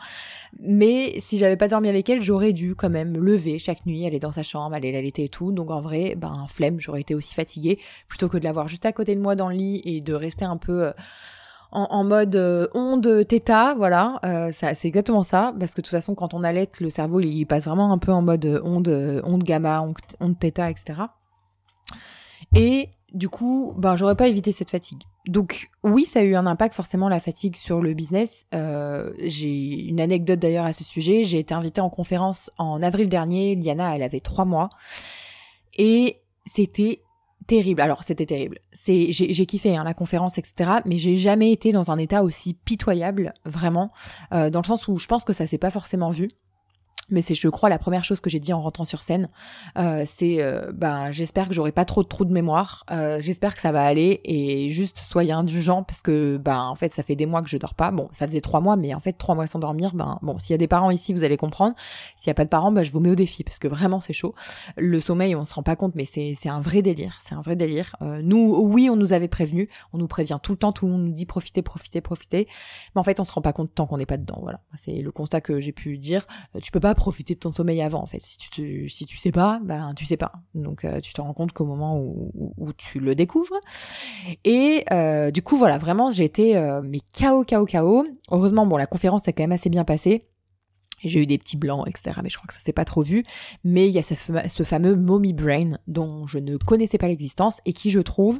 Mais 0.59 1.19
si 1.19 1.37
j'avais 1.37 1.57
pas 1.57 1.67
dormi 1.67 1.89
avec 1.89 2.09
elle, 2.09 2.23
j'aurais 2.23 2.53
dû 2.53 2.73
quand 2.73 2.89
même 2.89 3.13
lever 3.13 3.59
chaque 3.59 3.85
nuit, 3.85 4.05
aller 4.07 4.19
dans 4.19 4.31
sa 4.31 4.41
chambre, 4.41 4.75
aller 4.75 4.91
l'allaiter 4.91 5.25
et 5.25 5.29
tout. 5.29 5.51
Donc 5.51 5.69
en 5.69 5.79
vrai, 5.79 6.15
ben 6.17 6.47
flemme, 6.49 6.79
j'aurais 6.79 7.01
été 7.01 7.13
aussi 7.13 7.35
fatiguée 7.35 7.79
plutôt 8.07 8.29
que 8.29 8.37
de 8.37 8.43
l'avoir 8.43 8.67
juste 8.67 8.85
à 8.85 8.91
côté 8.91 9.15
de 9.15 9.21
moi 9.21 9.35
dans 9.35 9.49
le 9.49 9.55
lit 9.55 9.81
et 9.85 10.01
de 10.01 10.13
rester 10.13 10.43
un 10.43 10.57
peu 10.57 10.85
euh, 10.85 10.91
en, 11.71 12.03
mode 12.03 12.35
euh, 12.35 12.67
onde 12.73 13.25
theta, 13.27 13.73
voilà, 13.75 14.19
euh, 14.25 14.51
c'est 14.51 14.85
exactement 14.85 15.23
ça, 15.23 15.53
parce 15.57 15.73
que 15.73 15.81
de 15.81 15.85
toute 15.85 15.91
façon, 15.91 16.15
quand 16.15 16.33
on 16.33 16.43
allait, 16.43 16.69
le 16.79 16.89
cerveau 16.89 17.19
il 17.21 17.45
passe 17.45 17.65
vraiment 17.65 17.91
un 17.91 17.97
peu 17.97 18.11
en 18.11 18.21
mode 18.21 18.61
onde, 18.63 19.21
onde 19.23 19.43
gamma, 19.43 19.81
onde, 19.81 19.95
onde 20.19 20.35
etc. 20.43 21.01
Et 22.55 22.89
du 23.13 23.29
coup, 23.29 23.73
ben 23.77 23.95
j'aurais 23.95 24.15
pas 24.15 24.27
évité 24.27 24.51
cette 24.51 24.69
fatigue. 24.69 25.03
Donc 25.27 25.69
oui, 25.83 26.05
ça 26.05 26.19
a 26.19 26.23
eu 26.23 26.35
un 26.35 26.45
impact 26.45 26.73
forcément 26.73 27.09
la 27.09 27.19
fatigue 27.19 27.55
sur 27.55 27.81
le 27.81 27.93
business. 27.93 28.45
Euh, 28.53 29.11
j'ai 29.19 29.83
une 29.87 29.99
anecdote 29.99 30.39
d'ailleurs 30.39 30.65
à 30.65 30.73
ce 30.73 30.83
sujet. 30.83 31.23
J'ai 31.23 31.39
été 31.39 31.53
invitée 31.53 31.81
en 31.81 31.89
conférence 31.89 32.49
en 32.57 32.81
avril 32.81 33.09
dernier. 33.09 33.55
Liana, 33.55 33.95
elle 33.95 34.03
avait 34.03 34.21
trois 34.21 34.45
mois 34.45 34.69
et 35.77 36.21
c'était 36.45 37.01
terrible. 37.51 37.81
Alors 37.81 38.05
c'était 38.05 38.25
terrible. 38.25 38.59
C'est 38.71 39.11
j'ai 39.11 39.45
kiffé 39.45 39.75
hein, 39.75 39.83
la 39.83 39.93
conférence 39.93 40.37
etc. 40.37 40.71
Mais 40.85 40.97
j'ai 40.97 41.17
jamais 41.17 41.51
été 41.51 41.73
dans 41.73 41.91
un 41.91 41.97
état 41.97 42.23
aussi 42.23 42.53
pitoyable 42.53 43.33
vraiment 43.43 43.91
euh, 44.33 44.49
dans 44.49 44.61
le 44.61 44.65
sens 44.65 44.87
où 44.87 44.97
je 44.97 45.07
pense 45.07 45.25
que 45.25 45.33
ça 45.33 45.47
s'est 45.47 45.57
pas 45.57 45.69
forcément 45.69 46.11
vu 46.11 46.29
mais 47.11 47.21
c'est 47.21 47.35
je 47.35 47.49
crois 47.49 47.69
la 47.69 47.77
première 47.77 48.03
chose 48.03 48.21
que 48.21 48.29
j'ai 48.29 48.39
dit 48.39 48.53
en 48.53 48.61
rentrant 48.61 48.85
sur 48.85 49.03
scène. 49.03 49.29
Euh, 49.77 50.05
c'est 50.07 50.41
euh, 50.41 50.71
ben 50.73 51.11
j'espère 51.11 51.47
que 51.47 51.53
j'aurai 51.53 51.71
pas 51.71 51.85
trop 51.85 52.03
de 52.03 52.07
trous 52.07 52.25
de 52.25 52.31
mémoire. 52.31 52.85
Euh, 52.91 53.19
j'espère 53.21 53.53
que 53.53 53.61
ça 53.61 53.71
va 53.71 53.83
aller 53.83 54.21
et 54.23 54.69
juste 54.69 54.99
soyez 54.99 55.31
indulgents 55.31 55.83
parce 55.83 56.01
que 56.01 56.37
ben 56.37 56.61
en 56.61 56.75
fait 56.75 56.93
ça 56.93 57.03
fait 57.03 57.15
des 57.15 57.25
mois 57.25 57.41
que 57.41 57.49
je 57.49 57.57
dors 57.57 57.75
pas. 57.75 57.91
Bon 57.91 58.09
ça 58.13 58.27
faisait 58.27 58.41
trois 58.41 58.61
mois 58.61 58.75
mais 58.75 58.93
en 58.93 58.99
fait 58.99 59.13
trois 59.13 59.35
mois 59.35 59.47
sans 59.47 59.59
dormir 59.59 59.93
ben 59.93 60.17
bon 60.21 60.39
s'il 60.39 60.53
y 60.53 60.55
a 60.55 60.57
des 60.57 60.67
parents 60.67 60.91
ici 60.91 61.13
vous 61.13 61.23
allez 61.23 61.37
comprendre. 61.37 61.75
S'il 62.15 62.27
y 62.27 62.31
a 62.31 62.33
pas 62.33 62.45
de 62.45 62.49
parents 62.49 62.71
ben 62.71 62.83
je 62.83 62.91
vous 62.91 62.99
mets 62.99 63.11
au 63.11 63.15
défi 63.15 63.43
parce 63.43 63.59
que 63.59 63.67
vraiment 63.67 63.99
c'est 63.99 64.13
chaud. 64.13 64.33
Le 64.77 64.99
sommeil 64.99 65.35
on 65.35 65.45
se 65.45 65.53
rend 65.53 65.63
pas 65.63 65.75
compte 65.75 65.95
mais 65.95 66.05
c'est 66.05 66.35
c'est 66.39 66.49
un 66.49 66.61
vrai 66.61 66.81
délire. 66.81 67.17
C'est 67.21 67.35
un 67.35 67.41
vrai 67.41 67.55
délire. 67.55 67.95
Euh, 68.01 68.21
nous 68.23 68.55
oui 68.55 68.89
on 68.89 68.95
nous 68.95 69.13
avait 69.13 69.27
prévenu 69.27 69.69
on 69.93 69.97
nous 69.97 70.07
prévient 70.07 70.39
tout 70.41 70.53
le 70.53 70.57
temps. 70.57 70.71
Tout 70.71 70.85
le 70.85 70.93
monde 70.93 71.03
nous 71.03 71.11
dit 71.11 71.25
profitez 71.25 71.61
profitez 71.61 72.01
profitez. 72.01 72.47
Mais 72.95 72.99
en 72.99 73.03
fait 73.03 73.19
on 73.19 73.25
se 73.25 73.33
rend 73.33 73.41
pas 73.41 73.53
compte 73.53 73.73
tant 73.75 73.85
qu'on 73.85 73.97
n'est 73.97 74.05
pas 74.05 74.17
dedans. 74.17 74.39
Voilà. 74.41 74.61
C'est 74.75 75.01
le 75.01 75.11
constat 75.11 75.41
que 75.41 75.59
j'ai 75.59 75.71
pu 75.71 75.97
dire. 75.97 76.25
Euh, 76.55 76.59
tu 76.59 76.71
peux 76.71 76.79
pas 76.79 76.95
profiter 77.01 77.33
de 77.33 77.39
ton 77.39 77.51
sommeil 77.51 77.81
avant 77.81 78.03
en 78.03 78.05
fait. 78.05 78.21
Si 78.21 78.37
tu 78.37 78.87
si 78.87 79.07
tu 79.07 79.17
sais 79.17 79.31
pas, 79.31 79.59
ben 79.63 79.93
tu 79.95 80.05
sais 80.05 80.17
pas. 80.17 80.33
Donc 80.53 80.85
euh, 80.85 80.99
tu 80.99 81.13
te 81.13 81.19
rends 81.19 81.33
compte 81.33 81.51
qu'au 81.51 81.65
moment 81.65 81.99
où, 81.99 82.71
tu 82.77 82.99
le 82.99 83.15
découvres. 83.15 83.59
Et 84.45 84.85
euh, 84.91 85.31
du 85.31 85.41
coup 85.41 85.57
voilà, 85.57 85.79
vraiment 85.79 86.11
j'ai 86.11 86.25
été 86.25 86.55
euh, 86.55 86.81
mais 86.83 86.99
chaos 87.11 87.43
chaos 87.43 87.65
chaos. 87.65 88.05
Heureusement 88.29 88.67
bon 88.67 88.77
la 88.77 88.85
conférence 88.85 89.23
s'est 89.23 89.33
quand 89.33 89.41
même 89.41 89.51
assez 89.51 89.71
bien 89.71 89.83
passée. 89.83 90.27
J'ai 91.03 91.21
eu 91.21 91.25
des 91.25 91.39
petits 91.39 91.57
blancs, 91.57 91.87
etc. 91.87 92.19
Mais 92.21 92.29
je 92.29 92.37
crois 92.37 92.45
que 92.45 92.53
ça 92.53 92.59
s'est 92.59 92.71
pas 92.71 92.85
trop 92.85 93.01
vu. 93.01 93.23
Mais 93.63 93.87
il 93.87 93.93
y 93.93 93.97
a 93.97 94.03
ce 94.03 94.63
fameux 94.63 94.95
mommy 94.95 95.33
brain 95.33 95.79
dont 95.87 96.27
je 96.27 96.37
ne 96.37 96.57
connaissais 96.57 96.99
pas 96.99 97.07
l'existence 97.07 97.59
et 97.65 97.73
qui, 97.73 97.89
je 97.89 97.99
trouve, 97.99 98.39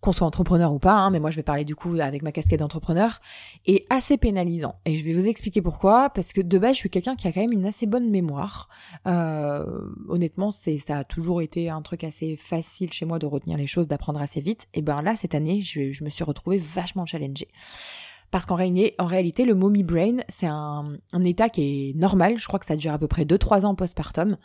qu'on 0.00 0.12
soit 0.12 0.26
entrepreneur 0.26 0.72
ou 0.72 0.78
pas, 0.78 0.94
hein, 0.94 1.10
mais 1.10 1.18
moi 1.18 1.30
je 1.30 1.36
vais 1.36 1.42
parler 1.42 1.64
du 1.64 1.74
coup 1.74 1.96
avec 2.00 2.22
ma 2.22 2.30
casquette 2.30 2.60
d'entrepreneur, 2.60 3.20
est 3.66 3.84
assez 3.90 4.16
pénalisant. 4.16 4.76
Et 4.84 4.96
je 4.96 5.04
vais 5.04 5.12
vous 5.12 5.26
expliquer 5.26 5.60
pourquoi, 5.60 6.10
parce 6.10 6.32
que 6.32 6.40
de 6.40 6.58
base 6.58 6.74
je 6.74 6.78
suis 6.78 6.90
quelqu'un 6.90 7.16
qui 7.16 7.26
a 7.26 7.32
quand 7.32 7.40
même 7.40 7.52
une 7.52 7.66
assez 7.66 7.86
bonne 7.86 8.08
mémoire. 8.08 8.68
Euh, 9.06 9.64
honnêtement, 10.08 10.50
c'est 10.50 10.78
ça 10.78 10.98
a 10.98 11.04
toujours 11.04 11.42
été 11.42 11.68
un 11.68 11.82
truc 11.82 12.04
assez 12.04 12.36
facile 12.36 12.92
chez 12.92 13.06
moi 13.06 13.18
de 13.18 13.26
retenir 13.26 13.58
les 13.58 13.66
choses, 13.66 13.88
d'apprendre 13.88 14.20
assez 14.20 14.40
vite. 14.40 14.68
Et 14.74 14.82
ben 14.82 15.02
là 15.02 15.16
cette 15.16 15.34
année, 15.34 15.60
je, 15.62 16.04
me 16.04 16.10
suis 16.10 16.24
retrouvée 16.24 16.58
vachement 16.58 17.04
challengée. 17.06 17.48
Parce 18.30 18.44
qu'en 18.44 18.56
réalité, 18.56 18.94
en 18.98 19.06
réalité, 19.06 19.46
le 19.46 19.54
mommy 19.54 19.82
brain, 19.82 20.18
c'est 20.28 20.46
un, 20.46 20.92
un, 21.14 21.24
état 21.24 21.48
qui 21.48 21.62
est 21.62 21.96
normal. 21.96 22.36
Je 22.36 22.46
crois 22.46 22.58
que 22.58 22.66
ça 22.66 22.76
dure 22.76 22.92
à 22.92 22.98
peu 22.98 23.08
près 23.08 23.22
2-3 23.22 23.64
ans 23.64 23.74
postpartum 23.74 24.36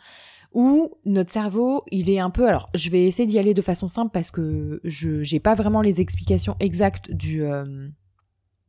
où 0.54 0.92
notre 1.04 1.32
cerveau, 1.32 1.84
il 1.90 2.08
est 2.08 2.20
un 2.20 2.30
peu. 2.30 2.48
Alors, 2.48 2.70
je 2.74 2.88
vais 2.88 3.04
essayer 3.04 3.26
d'y 3.26 3.38
aller 3.38 3.54
de 3.54 3.62
façon 3.62 3.88
simple 3.88 4.10
parce 4.12 4.30
que 4.30 4.80
je 4.84 5.22
j'ai 5.22 5.40
pas 5.40 5.54
vraiment 5.54 5.82
les 5.82 6.00
explications 6.00 6.56
exactes 6.60 7.10
du 7.10 7.44
euh, 7.44 7.88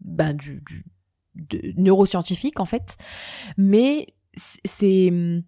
ben 0.01 0.34
du, 0.34 0.63
neuroscientifique 1.77 2.60
en 2.60 2.65
fait, 2.65 2.98
mais 3.58 4.08
c'est 4.65 5.10
hum, 5.10 5.44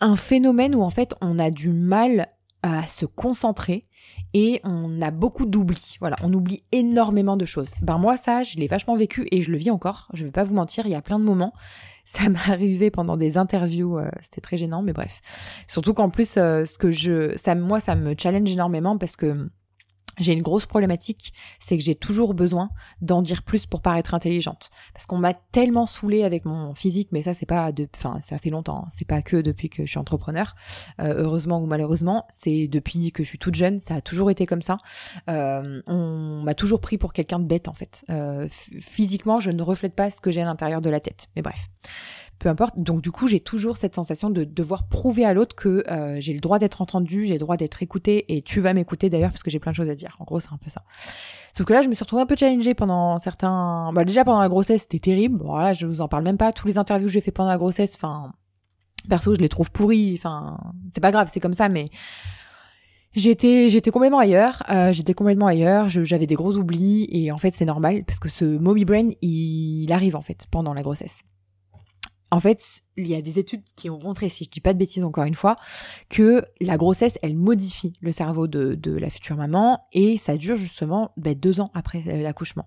un 0.00 0.16
phénomène 0.16 0.74
où 0.74 0.82
en 0.82 0.90
fait 0.90 1.14
on 1.20 1.38
a 1.38 1.50
du 1.50 1.70
mal 1.70 2.28
à 2.62 2.86
se 2.86 3.06
concentrer 3.06 3.86
et 4.34 4.60
on 4.64 5.00
a 5.00 5.10
beaucoup 5.10 5.46
d'oubli. 5.46 5.96
Voilà, 6.00 6.16
on 6.22 6.32
oublie 6.32 6.64
énormément 6.72 7.36
de 7.36 7.46
choses. 7.46 7.70
Ben 7.80 7.98
moi 7.98 8.16
ça, 8.16 8.42
je 8.42 8.56
l'ai 8.56 8.66
vachement 8.66 8.96
vécu 8.96 9.26
et 9.30 9.42
je 9.42 9.50
le 9.50 9.58
vis 9.58 9.70
encore. 9.70 10.08
Je 10.12 10.24
vais 10.24 10.30
pas 10.30 10.44
vous 10.44 10.54
mentir, 10.54 10.86
il 10.86 10.90
y 10.90 10.94
a 10.94 11.02
plein 11.02 11.18
de 11.18 11.24
moments. 11.24 11.54
Ça 12.10 12.30
m'est 12.30 12.38
arrivé 12.48 12.90
pendant 12.90 13.18
des 13.18 13.36
interviews, 13.36 13.98
euh, 13.98 14.08
c'était 14.22 14.40
très 14.40 14.56
gênant, 14.56 14.80
mais 14.80 14.94
bref. 14.94 15.20
Surtout 15.66 15.92
qu'en 15.92 16.08
plus, 16.08 16.38
euh, 16.38 16.64
ce 16.64 16.78
que 16.78 16.90
je, 16.90 17.36
ça, 17.36 17.54
moi, 17.54 17.80
ça 17.80 17.96
me 17.96 18.14
challenge 18.16 18.50
énormément 18.50 18.96
parce 18.96 19.14
que 19.14 19.50
j'ai 20.18 20.32
une 20.32 20.42
grosse 20.42 20.66
problématique, 20.66 21.32
c'est 21.60 21.76
que 21.76 21.84
j'ai 21.84 21.94
toujours 21.94 22.34
besoin 22.34 22.70
d'en 23.00 23.22
dire 23.22 23.42
plus 23.42 23.66
pour 23.66 23.82
paraître 23.82 24.14
intelligente. 24.14 24.70
Parce 24.92 25.06
qu'on 25.06 25.18
m'a 25.18 25.34
tellement 25.34 25.86
saoulée 25.86 26.24
avec 26.24 26.44
mon 26.44 26.74
physique, 26.74 27.08
mais 27.12 27.22
ça 27.22 27.34
c'est 27.34 27.46
pas 27.46 27.72
de, 27.72 27.88
enfin 27.94 28.20
ça 28.24 28.38
fait 28.38 28.50
longtemps, 28.50 28.84
hein. 28.86 28.88
c'est 28.96 29.06
pas 29.06 29.22
que 29.22 29.36
depuis 29.36 29.68
que 29.68 29.84
je 29.84 29.90
suis 29.90 29.98
entrepreneur, 29.98 30.54
euh, 31.00 31.14
heureusement 31.18 31.60
ou 31.60 31.66
malheureusement, 31.66 32.26
c'est 32.28 32.68
depuis 32.68 33.12
que 33.12 33.22
je 33.22 33.28
suis 33.28 33.38
toute 33.38 33.54
jeune, 33.54 33.80
ça 33.80 33.94
a 33.94 34.00
toujours 34.00 34.30
été 34.30 34.46
comme 34.46 34.62
ça. 34.62 34.78
Euh, 35.28 35.82
on 35.86 36.42
m'a 36.42 36.54
toujours 36.54 36.80
pris 36.80 36.98
pour 36.98 37.12
quelqu'un 37.12 37.38
de 37.38 37.46
bête 37.46 37.68
en 37.68 37.74
fait. 37.74 38.04
Euh, 38.10 38.48
physiquement, 38.50 39.40
je 39.40 39.50
ne 39.50 39.62
reflète 39.62 39.94
pas 39.94 40.10
ce 40.10 40.20
que 40.20 40.30
j'ai 40.30 40.42
à 40.42 40.44
l'intérieur 40.44 40.80
de 40.80 40.90
la 40.90 41.00
tête. 41.00 41.28
Mais 41.36 41.42
bref 41.42 41.68
peu 42.38 42.48
importe. 42.48 42.78
Donc 42.78 43.02
du 43.02 43.10
coup, 43.10 43.26
j'ai 43.26 43.40
toujours 43.40 43.76
cette 43.76 43.94
sensation 43.94 44.30
de 44.30 44.44
devoir 44.44 44.88
prouver 44.88 45.24
à 45.24 45.34
l'autre 45.34 45.56
que 45.56 45.84
euh, 45.90 46.20
j'ai 46.20 46.32
le 46.32 46.40
droit 46.40 46.58
d'être 46.58 46.80
entendu, 46.80 47.24
j'ai 47.24 47.34
le 47.34 47.38
droit 47.38 47.56
d'être 47.56 47.82
écouté, 47.82 48.36
et 48.36 48.42
tu 48.42 48.60
vas 48.60 48.74
m'écouter 48.74 49.10
d'ailleurs 49.10 49.30
parce 49.30 49.42
que 49.42 49.50
j'ai 49.50 49.58
plein 49.58 49.72
de 49.72 49.76
choses 49.76 49.90
à 49.90 49.94
dire. 49.94 50.16
En 50.20 50.24
gros, 50.24 50.40
c'est 50.40 50.52
un 50.52 50.58
peu 50.58 50.70
ça. 50.70 50.82
Sauf 51.56 51.66
que 51.66 51.72
là, 51.72 51.82
je 51.82 51.88
me 51.88 51.94
suis 51.94 52.04
retrouvée 52.04 52.22
un 52.22 52.26
peu 52.26 52.36
challengée 52.36 52.74
pendant 52.74 53.18
certains. 53.18 53.90
Bah 53.92 54.04
déjà 54.04 54.24
pendant 54.24 54.40
la 54.40 54.48
grossesse, 54.48 54.82
c'était 54.82 55.00
terrible. 55.00 55.40
Voilà, 55.42 55.72
je 55.72 55.86
vous 55.86 56.00
en 56.00 56.08
parle 56.08 56.24
même 56.24 56.38
pas. 56.38 56.52
Tous 56.52 56.66
les 56.66 56.78
interviews 56.78 57.08
que 57.08 57.12
j'ai 57.12 57.20
fait 57.20 57.32
pendant 57.32 57.50
la 57.50 57.58
grossesse, 57.58 57.94
enfin, 57.96 58.32
perso, 59.08 59.34
je 59.34 59.40
les 59.40 59.48
trouve 59.48 59.70
pourris. 59.70 60.14
Enfin, 60.16 60.58
c'est 60.94 61.00
pas 61.00 61.10
grave, 61.10 61.28
c'est 61.32 61.40
comme 61.40 61.54
ça, 61.54 61.68
mais 61.68 61.86
J'étais, 63.14 63.70
j'étais 63.70 63.90
complètement 63.90 64.18
ailleurs. 64.18 64.62
Euh, 64.70 64.92
j'étais 64.92 65.14
complètement 65.14 65.46
ailleurs. 65.46 65.88
j'avais 65.88 66.26
des 66.26 66.34
gros 66.34 66.54
oublis 66.56 67.08
et 67.10 67.32
en 67.32 67.38
fait 67.38 67.54
c'est 67.54 67.64
normal 67.64 68.04
parce 68.04 68.18
que 68.20 68.28
ce 68.28 68.44
mommy 68.44 68.84
brain 68.84 69.10
il 69.22 69.90
arrive 69.92 70.14
en 70.14 70.20
fait 70.20 70.46
pendant 70.50 70.74
la 70.74 70.82
grossesse 70.82 71.22
en 72.30 72.40
fait, 72.40 72.62
il 72.96 73.06
y 73.06 73.14
a 73.14 73.22
des 73.22 73.38
études 73.38 73.62
qui 73.74 73.88
ont 73.88 73.98
montré, 73.98 74.28
si 74.28 74.44
je 74.44 74.50
dis 74.50 74.60
pas 74.60 74.74
de 74.74 74.78
bêtises 74.78 75.04
encore 75.04 75.24
une 75.24 75.34
fois, 75.34 75.56
que 76.08 76.44
la 76.60 76.76
grossesse, 76.76 77.18
elle 77.22 77.36
modifie 77.36 77.94
le 78.00 78.12
cerveau 78.12 78.46
de, 78.46 78.74
de 78.74 78.96
la 78.96 79.08
future 79.08 79.36
maman 79.36 79.80
et 79.92 80.18
ça 80.18 80.36
dure 80.36 80.56
justement 80.56 81.12
ben, 81.16 81.34
deux 81.34 81.60
ans 81.60 81.70
après 81.74 82.02
euh, 82.06 82.20
l'accouchement. 82.22 82.66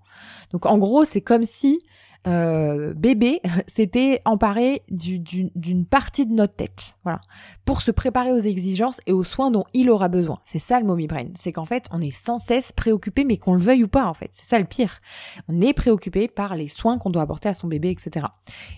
Donc 0.51 0.65
en 0.65 0.77
gros, 0.77 1.05
c'est 1.05 1.21
comme 1.21 1.45
si 1.45 1.79
euh, 2.27 2.93
bébé 2.93 3.41
s'était 3.67 4.21
emparé 4.25 4.83
d'une 4.89 5.85
partie 5.85 6.25
de 6.25 6.33
notre 6.33 6.55
tête, 6.55 6.95
voilà, 7.03 7.19
pour 7.65 7.81
se 7.81 7.89
préparer 7.89 8.31
aux 8.31 8.39
exigences 8.39 8.99
et 9.07 9.11
aux 9.11 9.23
soins 9.23 9.49
dont 9.49 9.63
il 9.73 9.89
aura 9.89 10.07
besoin. 10.07 10.39
C'est 10.45 10.59
ça 10.59 10.79
le 10.79 10.85
mommy 10.85 11.07
brain, 11.07 11.29
c'est 11.35 11.51
qu'en 11.51 11.65
fait 11.65 11.87
on 11.91 11.99
est 11.99 12.11
sans 12.11 12.37
cesse 12.37 12.71
préoccupé, 12.73 13.23
mais 13.23 13.37
qu'on 13.37 13.55
le 13.55 13.61
veuille 13.61 13.83
ou 13.83 13.87
pas 13.87 14.05
en 14.05 14.13
fait, 14.13 14.29
c'est 14.33 14.45
ça 14.45 14.59
le 14.59 14.65
pire. 14.65 14.99
On 15.47 15.61
est 15.61 15.73
préoccupé 15.73 16.27
par 16.27 16.55
les 16.55 16.67
soins 16.67 16.99
qu'on 16.99 17.09
doit 17.09 17.23
apporter 17.23 17.49
à 17.49 17.53
son 17.55 17.67
bébé, 17.67 17.89
etc. 17.89 18.27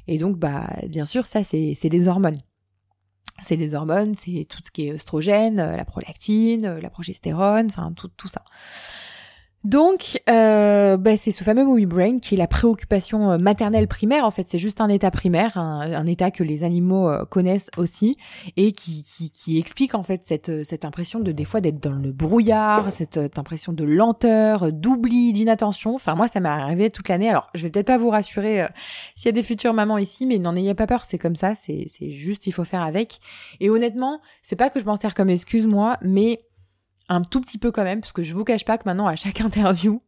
Et 0.07 0.17
donc 0.17 0.37
bah 0.37 0.67
bien 0.87 1.05
sûr 1.05 1.25
ça 1.25 1.43
c'est 1.43 1.75
les 1.83 2.07
hormones. 2.07 2.37
C'est 3.41 3.55
les 3.57 3.73
hormones, 3.73 4.13
c'est 4.15 4.45
tout 4.47 4.59
ce 4.63 4.71
qui 4.71 4.87
est 4.87 4.93
œstrogène, 4.93 5.57
la 5.57 5.85
prolactine, 5.85 6.77
la 6.77 6.89
progestérone, 6.89 7.65
enfin 7.65 7.91
tout, 7.93 8.09
tout 8.15 8.29
ça. 8.29 8.43
Donc, 9.63 10.21
euh, 10.29 10.97
bah, 10.97 11.15
c'est 11.15 11.31
ce 11.31 11.41
fameux 11.41 11.63
movie 11.63 11.85
brain 11.85 12.19
qui 12.19 12.35
est 12.35 12.37
la 12.37 12.47
préoccupation 12.47 13.31
euh, 13.31 13.37
maternelle 13.37 13.87
primaire. 13.87 14.25
En 14.25 14.31
fait, 14.31 14.45
c'est 14.45 14.57
juste 14.57 14.81
un 14.81 14.89
état 14.89 15.09
primaire, 15.09 15.57
un, 15.57 16.05
état 16.05 16.31
que 16.31 16.43
les 16.43 16.65
animaux 16.65 17.07
euh, 17.07 17.23
connaissent 17.23 17.69
aussi 17.77 18.17
et 18.57 18.73
qui, 18.73 19.05
qui, 19.05 19.29
qui, 19.31 19.57
explique 19.57 19.95
en 19.95 20.03
fait 20.03 20.21
cette, 20.25 20.49
euh, 20.49 20.63
cette 20.65 20.83
impression 20.83 21.21
de 21.21 21.31
des 21.31 21.45
fois 21.45 21.61
d'être 21.61 21.79
dans 21.79 21.95
le 21.95 22.11
brouillard, 22.11 22.91
cette, 22.91 23.17
impression 23.37 23.71
de 23.71 23.85
lenteur, 23.85 24.73
d'oubli, 24.73 25.31
d'inattention. 25.31 25.95
Enfin, 25.95 26.15
moi, 26.15 26.27
ça 26.27 26.41
m'est 26.41 26.49
arrivé 26.49 26.89
toute 26.89 27.07
l'année. 27.07 27.29
Alors, 27.29 27.49
je 27.55 27.63
vais 27.63 27.69
peut-être 27.69 27.87
pas 27.87 27.97
vous 27.97 28.09
rassurer 28.09 28.67
s'il 29.15 29.27
y 29.27 29.29
a 29.29 29.31
des 29.31 29.43
futures 29.43 29.73
mamans 29.73 29.97
ici, 29.97 30.25
mais 30.25 30.39
n'en 30.39 30.57
ayez 30.57 30.73
pas 30.73 30.87
peur. 30.87 31.05
C'est 31.05 31.17
comme 31.17 31.37
ça. 31.37 31.55
C'est, 31.55 31.87
c'est 31.97 32.11
juste, 32.11 32.47
il 32.47 32.51
faut 32.51 32.65
faire 32.65 32.81
avec. 32.81 33.19
Et 33.61 33.69
honnêtement, 33.69 34.19
c'est 34.41 34.57
pas 34.57 34.69
que 34.69 34.81
je 34.81 34.85
m'en 34.85 34.97
sers 34.97 35.13
comme 35.13 35.29
excuse 35.29 35.67
moi, 35.67 35.97
mais 36.01 36.41
un 37.09 37.21
tout 37.21 37.41
petit 37.41 37.57
peu 37.57 37.71
quand 37.71 37.83
même, 37.83 38.01
parce 38.01 38.13
que 38.13 38.23
je 38.23 38.33
vous 38.33 38.43
cache 38.43 38.65
pas 38.65 38.77
que 38.77 38.83
maintenant 38.85 39.07
à 39.07 39.15
chaque 39.15 39.41
interview, 39.41 40.01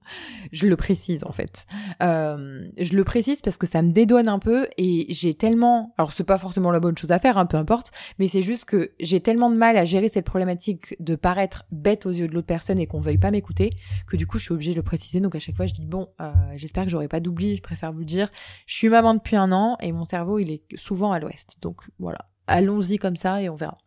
je 0.52 0.68
le 0.68 0.75
précise 0.75 1.24
en 1.24 1.32
fait. 1.32 1.66
Euh, 2.02 2.68
je 2.78 2.96
le 2.96 3.04
précise 3.04 3.42
parce 3.42 3.58
que 3.58 3.68
ça 3.68 3.82
me 3.82 3.92
dédouane 3.92 4.30
un 4.30 4.40
peu 4.40 4.68
et 4.78 5.06
j'ai 5.10 5.34
tellement, 5.34 5.94
alors 5.98 6.14
c'est 6.14 6.24
pas 6.24 6.38
forcément 6.38 6.72
la 6.72 6.80
bonne 6.80 6.98
chose 6.98 7.12
à 7.12 7.20
faire, 7.20 7.38
hein, 7.38 7.46
peu 7.46 7.58
importe, 7.58 7.92
mais 8.20 8.28
c'est 8.28 8.42
juste 8.42 8.66
que 8.66 8.92
j'ai 9.00 9.20
tellement 9.20 9.50
de 9.50 9.56
mal 9.56 9.78
à 9.78 9.86
gérer 9.86 10.10
cette 10.10 10.25
problématique 10.25 10.96
de 11.00 11.16
paraître 11.16 11.66
bête 11.72 12.06
aux 12.06 12.12
yeux 12.12 12.28
de 12.28 12.34
l'autre 12.34 12.48
personne 12.48 12.80
et 12.80 12.88
qu'on 12.88 13.00
veuille 13.00 13.18
pas 13.18 13.32
m'écouter 13.32 13.72
que 14.08 14.16
du 14.16 14.25
coup 14.25 14.40
je 14.40 14.46
suis 14.46 14.54
obligée 14.54 14.72
de 14.72 14.78
le 14.78 14.84
préciser. 14.84 15.20
Donc 15.20 15.36
à 15.36 15.40
chaque 15.40 15.56
fois 15.56 15.66
je 15.66 15.74
dis 15.74 15.86
bon, 15.86 16.10
euh, 16.22 16.32
j'espère 16.56 16.86
que 16.86 16.90
j'aurai 16.90 17.08
pas 17.08 17.20
d'oubli, 17.20 17.56
je 17.56 17.62
préfère 17.62 17.92
vous 17.92 18.00
le 18.00 18.06
dire. 18.06 18.30
Je 18.68 18.75
suis 18.75 18.90
maman 18.90 19.16
depuis 19.16 19.36
un 19.36 19.52
an 19.52 19.78
et 19.82 19.92
mon 19.92 20.06
cerveau 20.06 20.40
il 20.40 20.52
est 20.52 20.64
souvent 20.75 21.12
à 21.12 21.20
l'ouest, 21.20 21.58
donc 21.62 21.82
voilà. 22.00 22.20
Allons-y 22.48 22.98
comme 22.98 23.16
ça 23.16 23.42
et 23.42 23.50
on 23.50 23.56
verra. 23.56 23.78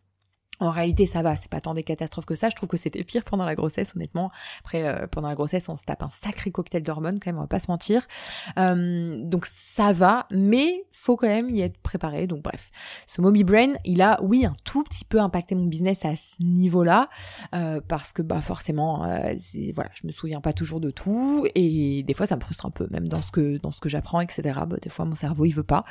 En 0.61 0.71
réalité, 0.71 1.07
ça 1.07 1.23
va, 1.23 1.37
c'est 1.37 1.49
pas 1.49 1.61
tant 1.61 1.75
des 1.75 1.85
catastrophes 1.85 2.27
que 2.27 2.35
ça. 2.35 2.49
Je 2.49 2.57
trouve 2.57 2.69
que 2.69 2.77
c'était 2.77 3.05
pire 3.05 3.25
pendant 3.25 3.45
la 3.45 3.55
grossesse, 3.55 3.95
honnêtement. 3.95 4.31
Après, 4.61 4.87
euh, 4.87 5.07
pendant 5.07 5.29
la 5.29 5.35
grossesse, 5.35 5.69
on 5.69 5.77
se 5.77 5.85
tape 5.85 6.03
un 6.03 6.11
sacré 6.11 6.51
cocktail 6.51 6.83
d'hormones, 6.83 7.21
quand 7.21 7.31
même, 7.31 7.39
on 7.39 7.43
va 7.43 7.47
pas 7.47 7.61
se 7.61 7.71
mentir. 7.71 8.07
Euh, 8.59 9.23
donc 9.23 9.47
ça 9.47 9.93
va, 9.93 10.27
mais 10.31 10.85
faut 10.91 11.17
quand 11.17 11.29
même 11.29 11.49
y 11.49 11.61
être 11.61 11.79
préparé. 11.79 12.27
Donc 12.27 12.43
bref, 12.43 12.71
ce 13.07 13.21
Mommy 13.21 13.45
Brain, 13.45 13.73
il 13.85 14.03
a, 14.03 14.21
oui, 14.23 14.45
un 14.45 14.57
tout 14.65 14.83
petit 14.83 15.05
peu 15.05 15.21
impacté 15.21 15.55
mon 15.55 15.67
business 15.67 16.05
à 16.05 16.17
ce 16.17 16.43
niveau-là, 16.43 17.09
euh, 17.55 17.81
parce 17.87 18.13
que 18.13 18.23
bah 18.23 18.41
forcément, 18.41 18.99
voilà, 19.75 19.91
je 19.95 20.07
me 20.07 20.13
souviens 20.13 20.41
pas 20.41 20.53
toujours 20.53 20.81
de 20.81 20.91
tout, 20.91 21.47
et 21.55 22.03
des 22.03 22.15
fois 22.15 22.27
ça 22.27 22.37
me 22.37 22.41
frustre 22.41 22.67
un 22.67 22.71
peu, 22.71 22.89
même 22.91 23.09
dans 23.09 23.23
ce 23.23 23.31
que 23.31 23.59
dans 23.59 23.71
ce 23.71 23.81
que 23.81 23.89
j'apprends, 23.89 24.21
etc. 24.21 24.61
Bah, 24.67 24.77
des 24.83 24.91
fois, 24.91 25.05
mon 25.05 25.15
cerveau 25.15 25.45
il 25.45 25.53
veut 25.53 25.63
pas. 25.63 25.85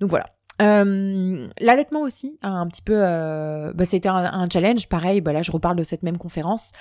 Donc 0.00 0.10
voilà, 0.10 0.26
euh, 0.60 1.48
L'allaitement 1.60 2.02
aussi, 2.02 2.38
un 2.42 2.66
petit 2.66 2.82
peu, 2.82 2.96
euh, 2.96 3.72
bah, 3.74 3.84
c'était 3.84 4.08
un, 4.08 4.24
un, 4.24 4.48
challenge. 4.50 4.88
Pareil, 4.88 5.20
bah 5.20 5.32
là, 5.32 5.42
je 5.42 5.50
reparle 5.50 5.76
de 5.76 5.82
cette 5.82 6.02
même 6.02 6.18
conférence. 6.18 6.72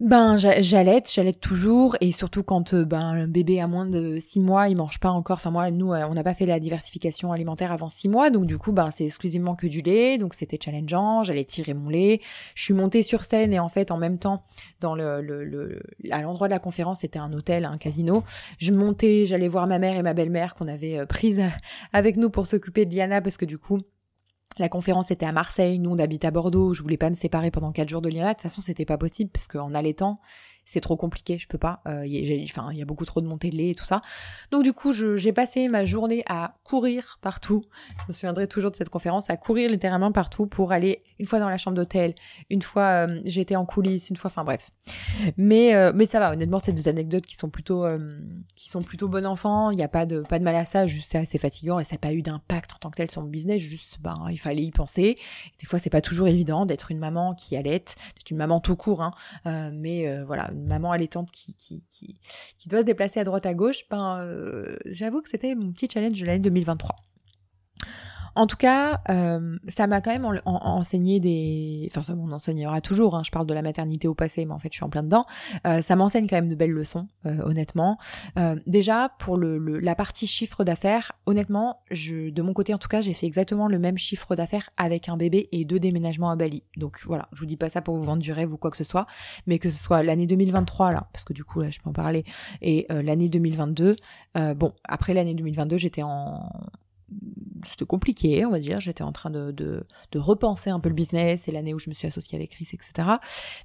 Ben 0.00 0.36
j'allaite, 0.36 1.08
j'allaite 1.10 1.38
toujours 1.38 1.96
et 2.00 2.10
surtout 2.10 2.42
quand 2.42 2.74
euh, 2.74 2.84
ben 2.84 3.00
un 3.00 3.28
bébé 3.28 3.60
a 3.60 3.68
moins 3.68 3.86
de 3.86 4.18
six 4.18 4.40
mois, 4.40 4.68
il 4.68 4.76
mange 4.76 4.98
pas 4.98 5.10
encore. 5.10 5.36
Enfin 5.36 5.52
moi, 5.52 5.70
nous, 5.70 5.92
euh, 5.92 6.04
on 6.10 6.14
n'a 6.14 6.24
pas 6.24 6.34
fait 6.34 6.46
la 6.46 6.58
diversification 6.58 7.30
alimentaire 7.30 7.70
avant 7.70 7.88
six 7.88 8.08
mois, 8.08 8.28
donc 8.30 8.46
du 8.46 8.58
coup 8.58 8.72
ben 8.72 8.90
c'est 8.90 9.04
exclusivement 9.04 9.54
que 9.54 9.68
du 9.68 9.82
lait, 9.82 10.18
donc 10.18 10.34
c'était 10.34 10.58
challengeant. 10.60 11.22
J'allais 11.22 11.44
tirer 11.44 11.74
mon 11.74 11.88
lait. 11.88 12.20
Je 12.56 12.64
suis 12.64 12.74
montée 12.74 13.04
sur 13.04 13.22
scène 13.22 13.52
et 13.52 13.60
en 13.60 13.68
fait 13.68 13.92
en 13.92 13.96
même 13.96 14.18
temps 14.18 14.42
dans 14.80 14.96
le, 14.96 15.20
le, 15.22 15.44
le 15.44 15.80
à 16.10 16.22
l'endroit 16.22 16.48
de 16.48 16.52
la 16.52 16.58
conférence 16.58 17.00
c'était 17.00 17.20
un 17.20 17.32
hôtel, 17.32 17.64
un 17.64 17.78
casino. 17.78 18.24
Je 18.58 18.72
montais, 18.72 19.26
j'allais 19.26 19.48
voir 19.48 19.68
ma 19.68 19.78
mère 19.78 19.96
et 19.96 20.02
ma 20.02 20.12
belle-mère 20.12 20.56
qu'on 20.56 20.66
avait 20.66 20.98
euh, 20.98 21.06
prises 21.06 21.40
avec 21.92 22.16
nous 22.16 22.30
pour 22.30 22.48
s'occuper 22.48 22.84
de 22.84 22.90
Diana 22.90 23.20
parce 23.20 23.36
que 23.36 23.44
du 23.44 23.58
coup 23.58 23.78
la 24.58 24.68
conférence 24.68 25.10
était 25.10 25.26
à 25.26 25.32
Marseille, 25.32 25.78
nous 25.78 25.90
on 25.90 25.98
habite 25.98 26.24
à 26.24 26.30
Bordeaux, 26.30 26.74
je 26.74 26.82
voulais 26.82 26.96
pas 26.96 27.10
me 27.10 27.14
séparer 27.14 27.50
pendant 27.50 27.72
quatre 27.72 27.88
jours 27.88 28.02
de 28.02 28.08
Liana, 28.08 28.30
de 28.30 28.34
toute 28.34 28.42
façon 28.42 28.60
c'était 28.60 28.84
pas 28.84 28.98
possible 28.98 29.30
parce 29.30 29.46
qu'en 29.46 29.74
allaitant, 29.74 30.20
c'est 30.64 30.80
trop 30.80 30.96
compliqué, 30.96 31.38
je 31.38 31.46
peux 31.46 31.58
pas. 31.58 31.80
Euh, 31.86 32.06
il 32.06 32.12
y 32.12 32.82
a 32.82 32.84
beaucoup 32.84 33.04
trop 33.04 33.20
de 33.20 33.26
montées 33.26 33.50
de 33.50 33.56
lait 33.56 33.70
et 33.70 33.74
tout 33.74 33.84
ça. 33.84 34.02
Donc 34.50 34.62
du 34.62 34.72
coup, 34.72 34.92
j'ai 34.92 35.32
passé 35.32 35.68
ma 35.68 35.84
journée 35.84 36.22
à 36.26 36.56
courir 36.64 37.18
partout. 37.20 37.62
Je 37.98 38.04
me 38.08 38.12
souviendrai 38.12 38.48
toujours 38.48 38.70
de 38.70 38.76
cette 38.76 38.88
conférence, 38.88 39.30
à 39.30 39.36
courir 39.36 39.70
littéralement 39.70 40.12
partout 40.12 40.46
pour 40.46 40.72
aller 40.72 41.02
une 41.18 41.26
fois 41.26 41.38
dans 41.38 41.48
la 41.48 41.58
chambre 41.58 41.76
d'hôtel, 41.76 42.14
une 42.50 42.62
fois 42.62 43.06
euh, 43.06 43.20
j'étais 43.24 43.56
en 43.56 43.64
coulisses, 43.64 44.10
une 44.10 44.16
fois, 44.16 44.30
enfin 44.30 44.44
bref. 44.44 44.70
Mais 45.36 45.74
euh, 45.74 45.92
mais 45.94 46.06
ça 46.06 46.18
va. 46.18 46.32
Honnêtement, 46.32 46.58
c'est 46.58 46.72
des 46.72 46.88
anecdotes 46.88 47.26
qui 47.26 47.36
sont 47.36 47.50
plutôt 47.50 47.84
euh, 47.84 48.18
qui 48.56 48.68
sont 48.68 48.82
plutôt 48.82 49.08
bon 49.08 49.26
enfant. 49.26 49.70
Il 49.70 49.76
n'y 49.76 49.82
a 49.82 49.88
pas 49.88 50.06
de 50.06 50.20
pas 50.20 50.38
de 50.38 50.44
mal 50.44 50.56
à 50.56 50.64
ça. 50.64 50.86
Juste 50.86 51.08
c'est 51.10 51.18
assez 51.18 51.38
fatigant 51.38 51.78
et 51.78 51.84
ça 51.84 51.94
n'a 51.94 51.98
pas 51.98 52.12
eu 52.12 52.22
d'impact 52.22 52.72
en 52.74 52.78
tant 52.78 52.90
que 52.90 52.96
tel 52.96 53.10
sur 53.10 53.22
mon 53.22 53.28
business. 53.28 53.60
Juste 53.60 53.98
ben 54.00 54.26
il 54.30 54.38
fallait 54.38 54.64
y 54.64 54.70
penser. 54.70 55.16
Des 55.60 55.66
fois, 55.66 55.78
c'est 55.78 55.90
pas 55.90 56.00
toujours 56.00 56.28
évident 56.28 56.66
d'être 56.66 56.90
une 56.90 56.98
maman 56.98 57.34
qui 57.34 57.56
allait, 57.56 57.78
d'être 57.78 58.30
une 58.30 58.36
maman 58.36 58.60
tout 58.60 58.76
court. 58.76 59.02
Hein. 59.02 59.12
mais 59.72 60.22
voilà 60.24 60.50
maman 60.54 60.92
allaitante 60.92 61.30
qui, 61.30 61.56
doit 62.66 62.80
se 62.80 62.84
déplacer 62.84 63.20
à 63.20 63.24
droite 63.24 63.46
à 63.46 63.54
gauche, 63.54 63.88
ben, 63.90 64.26
j'avoue 64.86 65.22
que 65.22 65.28
c'était 65.28 65.54
mon 65.54 65.72
petit 65.72 65.88
challenge 65.92 66.20
de 66.20 66.26
l'année 66.26 66.40
2023. 66.40 66.96
En 68.36 68.46
tout 68.46 68.56
cas, 68.56 69.00
euh, 69.10 69.56
ça 69.68 69.86
m'a 69.86 70.00
quand 70.00 70.12
même 70.12 70.40
enseigné 70.44 71.20
des... 71.20 71.88
Enfin, 71.90 72.02
ça 72.02 72.14
m'en 72.14 72.34
enseignera 72.34 72.80
toujours, 72.80 73.16
hein. 73.16 73.22
je 73.24 73.30
parle 73.30 73.46
de 73.46 73.54
la 73.54 73.62
maternité 73.62 74.08
au 74.08 74.14
passé, 74.14 74.44
mais 74.44 74.52
en 74.52 74.58
fait, 74.58 74.68
je 74.72 74.76
suis 74.76 74.84
en 74.84 74.88
plein 74.88 75.02
dedans. 75.02 75.24
Euh, 75.66 75.82
ça 75.82 75.96
m'enseigne 75.96 76.26
quand 76.26 76.36
même 76.36 76.48
de 76.48 76.54
belles 76.54 76.72
leçons, 76.72 77.08
euh, 77.26 77.42
honnêtement. 77.44 77.98
déjà, 78.66 79.10
pour 79.18 79.36
le, 79.36 79.58
la 79.78 79.94
partie 79.94 80.26
chiffre 80.26 80.64
d'affaires, 80.64 81.12
honnêtement, 81.26 81.80
je, 81.90 82.30
de 82.30 82.42
mon 82.42 82.52
côté, 82.52 82.74
en 82.74 82.78
tout 82.78 82.88
cas, 82.88 83.00
j'ai 83.00 83.14
fait 83.14 83.26
exactement 83.26 83.68
le 83.68 83.78
même 83.78 83.98
chiffre 83.98 84.34
d'affaires 84.34 84.70
avec 84.76 85.08
un 85.08 85.16
bébé 85.16 85.48
et 85.52 85.64
deux 85.64 85.78
déménagements 85.78 86.30
à 86.30 86.36
Bali. 86.36 86.64
Donc 86.76 87.00
voilà, 87.04 87.28
je 87.32 87.40
vous 87.40 87.46
dis 87.46 87.56
pas 87.56 87.68
ça 87.68 87.82
pour 87.82 87.96
vous 87.96 88.02
vendre 88.02 88.22
du 88.22 88.32
rêve 88.32 88.52
ou 88.52 88.56
quoi 88.56 88.70
que 88.70 88.76
ce 88.76 88.84
soit, 88.84 89.06
mais 89.46 89.58
que 89.58 89.70
ce 89.70 89.82
soit 89.82 90.02
l'année 90.02 90.26
2023, 90.26 90.92
là, 90.92 91.08
parce 91.12 91.24
que 91.24 91.32
du 91.32 91.44
coup, 91.44 91.60
là, 91.60 91.70
je 91.70 91.78
peux 91.80 91.90
en 91.90 91.92
parler, 91.92 92.24
et 92.62 92.86
l'année 92.90 93.28
2022. 93.28 93.94
bon, 94.56 94.72
après 94.84 95.14
l'année 95.14 95.34
2022, 95.34 95.76
j'étais 95.76 96.02
en 96.02 96.50
c'était 97.66 97.86
compliqué, 97.86 98.44
on 98.46 98.50
va 98.50 98.60
dire. 98.60 98.80
J'étais 98.80 99.02
en 99.02 99.12
train 99.12 99.30
de, 99.30 99.50
de, 99.50 99.84
repenser 100.14 100.70
un 100.70 100.80
peu 100.80 100.88
le 100.88 100.94
business 100.94 101.42
c'est 101.44 101.52
l'année 101.52 101.74
où 101.74 101.78
je 101.78 101.88
me 101.88 101.94
suis 101.94 102.06
associée 102.06 102.36
avec 102.36 102.50
Chris, 102.50 102.68
etc. 102.72 103.08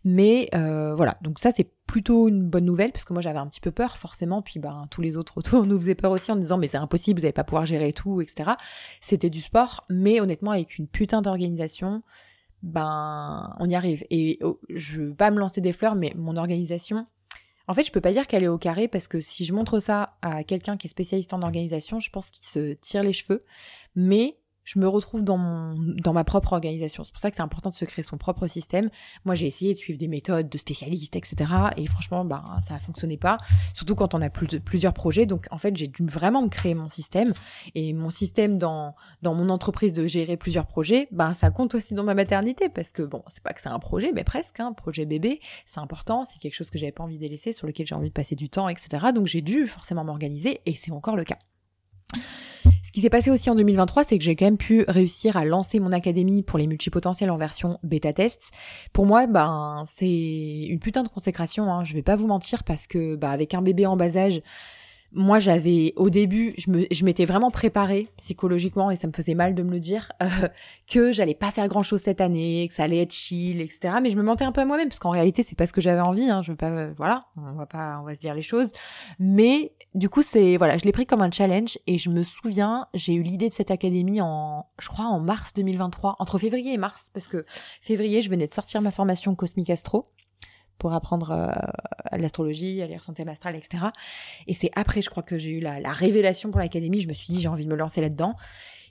Mais 0.03 0.49
euh, 0.55 0.95
voilà, 0.95 1.17
donc 1.21 1.39
ça 1.39 1.51
c'est 1.55 1.71
plutôt 1.85 2.27
une 2.27 2.47
bonne 2.47 2.65
nouvelle 2.65 2.91
parce 2.91 3.05
que 3.05 3.13
moi 3.13 3.21
j'avais 3.21 3.39
un 3.39 3.47
petit 3.47 3.61
peu 3.61 3.71
peur 3.71 3.97
forcément, 3.97 4.41
puis 4.41 4.59
ben 4.59 4.87
tous 4.89 5.01
les 5.01 5.17
autres 5.17 5.37
autour 5.37 5.65
nous 5.65 5.79
faisaient 5.79 5.95
peur 5.95 6.11
aussi 6.11 6.31
en 6.31 6.35
disant 6.35 6.57
mais 6.57 6.67
c'est 6.67 6.77
impossible, 6.77 7.19
vous 7.19 7.23
n'allez 7.23 7.33
pas 7.33 7.43
pouvoir 7.43 7.65
gérer 7.65 7.93
tout, 7.93 8.21
etc. 8.21 8.51
C'était 9.01 9.29
du 9.29 9.41
sport, 9.41 9.85
mais 9.89 10.19
honnêtement 10.19 10.51
avec 10.51 10.77
une 10.77 10.87
putain 10.87 11.21
d'organisation, 11.21 12.03
ben 12.63 13.55
on 13.59 13.69
y 13.69 13.75
arrive. 13.75 14.03
Et 14.09 14.39
oh, 14.41 14.59
je 14.69 15.01
veux 15.01 15.15
pas 15.15 15.31
me 15.31 15.39
lancer 15.39 15.61
des 15.61 15.73
fleurs, 15.73 15.95
mais 15.95 16.13
mon 16.15 16.35
organisation 16.35 17.07
en 17.69 17.75
fait, 17.75 17.83
je 17.83 17.91
peux 17.91 18.01
pas 18.01 18.11
dire 18.11 18.25
qu'elle 18.25 18.43
est 18.43 18.47
au 18.47 18.57
carré 18.57 18.87
parce 18.87 19.07
que 19.07 19.19
si 19.19 19.45
je 19.45 19.53
montre 19.53 19.79
ça 19.79 20.17
à 20.23 20.43
quelqu'un 20.43 20.75
qui 20.75 20.87
est 20.87 20.89
spécialiste 20.89 21.35
en 21.35 21.43
organisation, 21.43 21.99
je 21.99 22.09
pense 22.09 22.31
qu'il 22.31 22.43
se 22.43 22.73
tire 22.73 23.03
les 23.03 23.13
cheveux. 23.13 23.45
Mais 23.95 24.37
je 24.69 24.77
me 24.77 24.87
retrouve 24.87 25.23
dans, 25.23 25.37
mon, 25.37 25.73
dans 25.79 26.13
ma 26.13 26.23
propre 26.23 26.53
organisation. 26.53 27.03
C'est 27.03 27.11
pour 27.11 27.19
ça 27.19 27.31
que 27.31 27.35
c'est 27.35 27.41
important 27.41 27.71
de 27.71 27.75
se 27.75 27.85
créer 27.85 28.03
son 28.03 28.19
propre 28.19 28.45
système. 28.45 28.91
Moi, 29.25 29.33
j'ai 29.33 29.47
essayé 29.47 29.73
de 29.73 29.77
suivre 29.79 29.97
des 29.97 30.07
méthodes 30.07 30.47
de 30.47 30.57
spécialistes, 30.59 31.15
etc. 31.15 31.51
Et 31.75 31.87
franchement, 31.87 32.23
bah, 32.23 32.43
ça 32.67 32.75
a 32.75 32.79
fonctionné 32.79 33.17
pas. 33.17 33.39
Surtout 33.73 33.95
quand 33.95 34.13
on 34.13 34.21
a 34.21 34.29
plus, 34.29 34.59
plusieurs 34.59 34.93
projets. 34.93 35.25
Donc, 35.25 35.47
en 35.49 35.57
fait, 35.57 35.75
j'ai 35.75 35.87
dû 35.87 36.05
vraiment 36.05 36.43
me 36.43 36.49
créer 36.49 36.75
mon 36.75 36.87
système. 36.87 37.33
Et 37.73 37.93
mon 37.93 38.11
système 38.11 38.59
dans, 38.59 38.93
dans 39.23 39.33
mon 39.33 39.49
entreprise 39.49 39.91
de 39.93 40.05
gérer 40.05 40.37
plusieurs 40.37 40.67
projets, 40.67 41.07
bah, 41.11 41.33
ça 41.33 41.49
compte 41.49 41.73
aussi 41.73 41.95
dans 41.95 42.03
ma 42.03 42.13
maternité. 42.13 42.69
Parce 42.69 42.91
que, 42.91 43.01
bon, 43.01 43.23
c'est 43.27 43.41
pas 43.41 43.53
que 43.53 43.61
c'est 43.61 43.69
un 43.69 43.79
projet, 43.79 44.11
mais 44.13 44.23
presque, 44.23 44.59
un 44.59 44.67
hein, 44.67 44.73
projet 44.73 45.05
bébé. 45.05 45.39
C'est 45.65 45.79
important. 45.79 46.25
C'est 46.25 46.37
quelque 46.37 46.53
chose 46.53 46.69
que 46.69 46.77
j'avais 46.77 46.91
pas 46.91 47.03
envie 47.03 47.17
de 47.17 47.25
laisser, 47.25 47.53
sur 47.53 47.65
lequel 47.65 47.87
j'ai 47.87 47.95
envie 47.95 48.09
de 48.09 48.13
passer 48.13 48.35
du 48.35 48.49
temps, 48.49 48.69
etc. 48.69 49.07
Donc, 49.15 49.25
j'ai 49.25 49.41
dû 49.41 49.65
forcément 49.65 50.03
m'organiser. 50.03 50.61
Et 50.67 50.75
c'est 50.75 50.91
encore 50.91 51.15
le 51.15 51.23
cas. 51.23 51.39
Ce 52.89 52.91
qui 52.91 53.01
s'est 53.01 53.09
passé 53.09 53.29
aussi 53.29 53.49
en 53.51 53.55
2023, 53.55 54.03
c'est 54.03 54.17
que 54.17 54.23
j'ai 54.23 54.35
quand 54.35 54.45
même 54.45 54.57
pu 54.57 54.83
réussir 54.87 55.37
à 55.37 55.45
lancer 55.45 55.79
mon 55.79 55.91
académie 55.91 56.41
pour 56.41 56.57
les 56.57 56.65
multipotentiels 56.65 57.29
en 57.29 57.37
version 57.37 57.77
bêta 57.83 58.13
test. 58.13 58.51
Pour 58.93 59.05
moi, 59.05 59.27
ben 59.27 59.83
c'est 59.95 60.65
une 60.67 60.79
putain 60.79 61.03
de 61.03 61.07
consécration. 61.07 61.71
Hein, 61.71 61.83
je 61.83 61.93
vais 61.93 62.01
pas 62.01 62.15
vous 62.15 62.25
mentir 62.25 62.63
parce 62.63 62.87
que 62.87 63.15
bah 63.15 63.29
avec 63.29 63.53
un 63.53 63.61
bébé 63.61 63.85
en 63.85 63.95
bas 63.95 64.17
âge, 64.17 64.41
moi 65.11 65.39
j'avais 65.39 65.93
au 65.95 66.09
début 66.09 66.53
je 66.57 66.69
me 66.71 66.85
je 66.91 67.03
m'étais 67.03 67.25
vraiment 67.25 67.51
préparée 67.51 68.07
psychologiquement 68.17 68.91
et 68.91 68.95
ça 68.95 69.07
me 69.07 69.13
faisait 69.13 69.35
mal 69.35 69.55
de 69.55 69.63
me 69.63 69.71
le 69.71 69.79
dire 69.79 70.11
euh, 70.21 70.27
que 70.87 71.11
j'allais 71.11 71.35
pas 71.35 71.51
faire 71.51 71.67
grand 71.67 71.83
chose 71.83 72.01
cette 72.01 72.21
année 72.21 72.67
que 72.67 72.73
ça 72.73 72.83
allait 72.83 73.01
être 73.01 73.13
chill 73.13 73.61
etc 73.61 73.95
mais 74.01 74.11
je 74.11 74.15
me 74.15 74.23
mentais 74.23 74.45
un 74.45 74.51
peu 74.51 74.61
à 74.61 74.65
moi-même 74.65 74.89
parce 74.89 74.99
qu'en 74.99 75.09
réalité 75.09 75.43
c'est 75.43 75.57
pas 75.57 75.65
ce 75.65 75.73
que 75.73 75.81
j'avais 75.81 76.01
envie 76.01 76.29
hein, 76.29 76.41
je 76.41 76.51
veux 76.51 76.57
pas 76.57 76.69
euh, 76.69 76.93
voilà 76.95 77.21
on 77.37 77.53
va 77.53 77.65
pas 77.65 77.99
on 78.01 78.03
va 78.03 78.15
se 78.15 78.19
dire 78.19 78.33
les 78.33 78.41
choses. 78.41 78.71
Mais 79.19 79.73
du 79.95 80.09
coup 80.09 80.21
c'est 80.21 80.57
voilà 80.57 80.77
je 80.77 80.83
l'ai 80.83 80.91
pris 80.91 81.05
comme 81.05 81.21
un 81.21 81.31
challenge 81.31 81.77
et 81.87 81.97
je 81.97 82.09
me 82.09 82.23
souviens 82.23 82.87
j'ai 82.93 83.13
eu 83.13 83.23
l'idée 83.23 83.49
de 83.49 83.53
cette 83.53 83.71
académie 83.71 84.21
en 84.21 84.67
je 84.79 84.89
crois 84.89 85.05
en 85.05 85.19
mars 85.19 85.53
2023 85.55 86.15
entre 86.19 86.37
février 86.37 86.73
et 86.73 86.77
mars 86.77 87.09
parce 87.13 87.27
que 87.27 87.45
février 87.81 88.21
je 88.21 88.29
venais 88.29 88.47
de 88.47 88.53
sortir 88.53 88.81
ma 88.81 88.91
formation 88.91 89.35
Cosmic 89.35 89.69
Astro 89.69 90.11
pour 90.79 90.93
apprendre 90.93 91.31
euh, 91.31 92.17
l'astrologie, 92.17 92.81
à 92.81 92.87
lire 92.87 93.03
son 93.03 93.13
thème 93.13 93.29
etc. 93.29 93.85
Et 94.47 94.53
c'est 94.53 94.71
après, 94.75 95.01
je 95.01 95.09
crois, 95.09 95.21
que 95.21 95.37
j'ai 95.37 95.51
eu 95.51 95.59
la, 95.59 95.91
révélation 95.91 96.49
pour 96.49 96.59
l'académie. 96.59 97.01
Je 97.01 97.07
me 97.07 97.13
suis 97.13 97.33
dit, 97.33 97.41
j'ai 97.41 97.47
envie 97.47 97.65
de 97.65 97.69
me 97.69 97.75
lancer 97.75 98.01
là-dedans. 98.01 98.35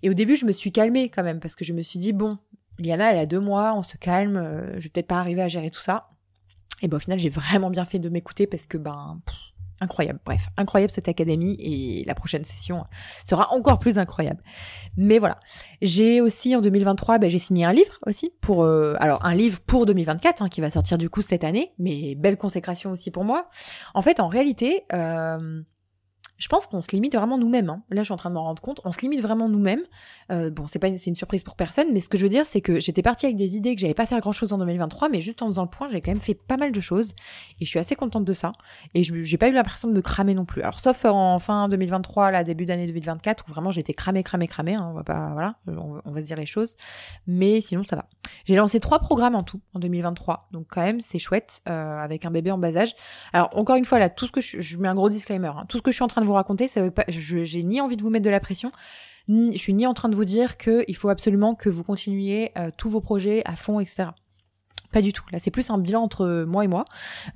Et 0.03 0.11
au 0.11 0.15
début, 0.15 0.37
je 0.37 0.45
me 0.45 0.53
suis 0.53 0.71
calmée 0.71 1.09
quand 1.09 1.25
même, 1.25 1.41
parce 1.41 1.57
que 1.57 1.65
je 1.65 1.73
me 1.73 1.83
suis 1.83 1.99
dit, 1.99 2.13
bon, 2.13 2.39
Liana, 2.79 3.13
elle 3.13 3.19
a 3.19 3.27
deux 3.27 3.41
mois, 3.41 3.75
on 3.75 3.83
se 3.83 3.97
calme, 3.97 4.37
euh, 4.37 4.75
je 4.75 4.85
vais 4.85 4.91
peut-être 4.91 5.09
pas 5.09 5.19
arriver 5.19 5.43
à 5.43 5.49
gérer 5.49 5.71
tout 5.71 5.81
ça. 5.81 6.05
Et 6.81 6.87
ben 6.87 6.99
au 6.99 7.01
final, 7.01 7.19
j'ai 7.19 7.29
vraiment 7.29 7.71
bien 7.71 7.85
fait 7.85 7.99
de 7.99 8.09
m'écouter 8.09 8.47
parce 8.47 8.67
que 8.67 8.79
ben 8.79 9.21
incroyable. 9.81 10.21
Bref, 10.25 10.49
incroyable 10.57 10.91
cette 10.91 11.09
académie 11.09 11.57
et 11.59 12.05
la 12.07 12.15
prochaine 12.15 12.45
session 12.45 12.85
sera 13.25 13.53
encore 13.53 13.79
plus 13.79 13.99
incroyable. 13.99 14.43
Mais 14.97 15.19
voilà, 15.19 15.39
j'ai 15.83 16.21
aussi 16.21 16.55
en 16.57 16.61
2023, 16.61 17.19
ben, 17.19 17.31
j'ai 17.31 17.39
signé 17.39 17.65
un 17.65 17.73
livre 17.73 17.99
aussi 18.07 18.33
pour, 18.41 18.65
euh, 18.65 18.95
alors 19.01 19.25
un 19.25 19.35
livre 19.35 19.61
pour 19.61 19.87
2024 19.87 20.43
hein, 20.43 20.49
qui 20.49 20.61
va 20.61 20.71
sortir 20.71 20.99
du 20.99 21.11
coup 21.11 21.23
cette 21.23 21.45
année, 21.45 21.73
mais 21.79 22.15
belle 22.15 22.37
consécration 22.37 22.91
aussi 22.91 23.11
pour 23.11 23.25
moi. 23.25 23.49
En 23.95 24.03
fait, 24.03 24.21
en 24.21 24.29
réalité, 24.29 24.85
euh, 24.93 25.63
je 26.39 26.47
pense 26.49 26.67
qu'on 26.69 26.81
se 26.83 26.93
limite 26.93 27.15
vraiment 27.17 27.37
nous-mêmes. 27.37 27.69
Hein. 27.69 27.83
Là, 27.91 28.03
je 28.03 28.05
suis 28.05 28.15
en 28.15 28.17
train 28.17 28.31
de 28.31 28.35
m'en 28.35 28.45
rendre 28.45 28.63
compte. 28.63 28.81
On 28.85 28.93
se 28.93 29.01
limite 29.01 29.21
vraiment 29.21 29.49
nous-mêmes. 29.49 29.83
Euh, 30.31 30.51
bon, 30.51 30.69
c'est 30.69 30.79
pas, 30.79 30.89
c'est 30.97 31.11
une 31.11 31.17
surprise 31.17 31.43
pour 31.43 31.57
personne, 31.57 31.89
mais 31.93 32.01
ce 32.01 32.09
que 32.09 32.17
je 32.17 32.23
veux 32.23 32.29
dire, 32.29 32.47
c'est 32.47 32.61
que 32.61 32.79
j'étais 32.79 33.03
partie 33.03 33.27
avec 33.27 33.37
des 33.37 33.57
idées 33.57 33.75
que 33.75 33.81
j'allais 33.81 33.95
pas 33.95 34.07
faire 34.07 34.21
grand-chose 34.21 34.53
en 34.53 34.59
2023, 34.59 35.09
mais 35.09 35.21
juste 35.21 35.43
en 35.43 35.49
faisant 35.49 35.63
le 35.63 35.69
point, 35.69 35.89
j'ai 35.91 36.01
quand 36.01 36.13
même 36.13 36.21
fait 36.21 36.35
pas 36.35 36.57
mal 36.57 36.71
de 36.71 36.81
choses 36.81 37.15
et 37.61 37.65
je 37.65 37.69
suis 37.69 37.81
assez 37.81 37.97
contente 37.97 38.25
de 38.25 38.33
ça. 38.33 38.53
Et 38.95 39.03
je, 39.03 39.21
j'ai 39.23 39.37
pas 39.37 39.49
eu 39.49 39.53
l'impression 39.53 39.89
de 39.89 39.93
me 39.93 40.01
cramer 40.01 40.35
non 40.35 40.45
plus. 40.45 40.63
Alors, 40.63 40.79
sauf 40.79 41.05
en 41.05 41.41
fin 41.41 41.69
2023, 41.69 42.31
là, 42.31 42.45
début 42.45 42.67
d'année 42.67 42.87
2024, 42.87 43.45
où 43.49 43.51
vraiment 43.51 43.73
j'étais 43.73 43.95
cramée, 43.95 44.23
cramée, 44.23 44.47
cramée. 44.47 44.75
Hein. 44.75 44.89
on 44.91 44.95
va 44.95 45.03
pas, 45.03 45.31
voilà, 45.33 45.57
on, 45.67 46.13
va 46.13 46.21
se 46.21 46.27
dire 46.27 46.37
les 46.37 46.47
choses. 46.47 46.77
Mais 47.27 47.61
sinon, 47.61 47.83
ça 47.83 47.97
va. 47.97 48.07
J'ai 48.45 48.55
lancé 48.55 48.79
trois 48.79 49.01
programmes 49.01 49.35
en 49.35 49.43
tout 49.43 49.61
en 49.75 49.81
2023, 49.81 50.49
donc 50.53 50.67
quand 50.71 50.83
même, 50.83 51.01
c'est 51.01 51.19
chouette 51.19 51.63
euh, 51.69 51.99
avec 51.99 52.25
un 52.25 52.31
bébé 52.31 52.53
en 52.53 52.59
bas 52.59 52.77
âge. 52.77 52.95
Alors, 53.33 53.51
encore 53.57 53.75
une 53.75 53.85
fois, 53.85 53.99
là, 53.99 54.09
tout 54.09 54.27
ce 54.27 54.33
que 54.33 54.41
je, 54.41 54.61
je 54.61 54.77
mets 54.77 54.89
un 54.89 54.95
gros 54.95 55.11
disclaimer. 55.11 55.49
Hein. 55.49 55.65
tout 55.69 55.79
ce 55.79 55.83
que 55.83 55.91
je 55.91 55.97
suis 55.97 56.05
en 56.05 56.09
train 56.09 56.21
de 56.21 56.28
vous 56.29 56.35
raconter, 56.35 56.69
ça 56.69 56.83
veut 56.83 56.91
pas 56.91 57.05
j'ai 57.09 57.63
ni 57.63 57.81
envie 57.81 57.97
de 57.97 58.03
vous 58.03 58.11
mettre 58.11 58.25
de 58.25 58.31
la 58.31 58.41
pression, 58.41 58.71
ni, 59.29 59.53
je 59.53 59.59
suis 59.59 59.75
ni 59.75 59.87
en 59.87 59.95
train 59.95 60.09
de 60.09 60.15
vous 60.15 60.25
dire 60.25 60.57
qu'il 60.57 60.97
faut 60.97 61.09
absolument 61.09 61.55
que 61.55 61.69
vous 61.69 61.85
continuiez 61.85 62.53
euh, 62.57 62.71
tous 62.77 62.89
vos 62.89 63.01
projets 63.01 63.43
à 63.45 63.57
fond, 63.57 63.81
etc. 63.81 64.09
Pas 64.91 65.03
du 65.03 65.13
tout. 65.13 65.25
Là, 65.33 65.39
c'est 65.39 65.51
plus 65.51 65.69
un 65.69 65.77
bilan 65.77 66.03
entre 66.03 66.45
moi 66.45 66.65
et 66.65 66.69
moi, 66.69 66.87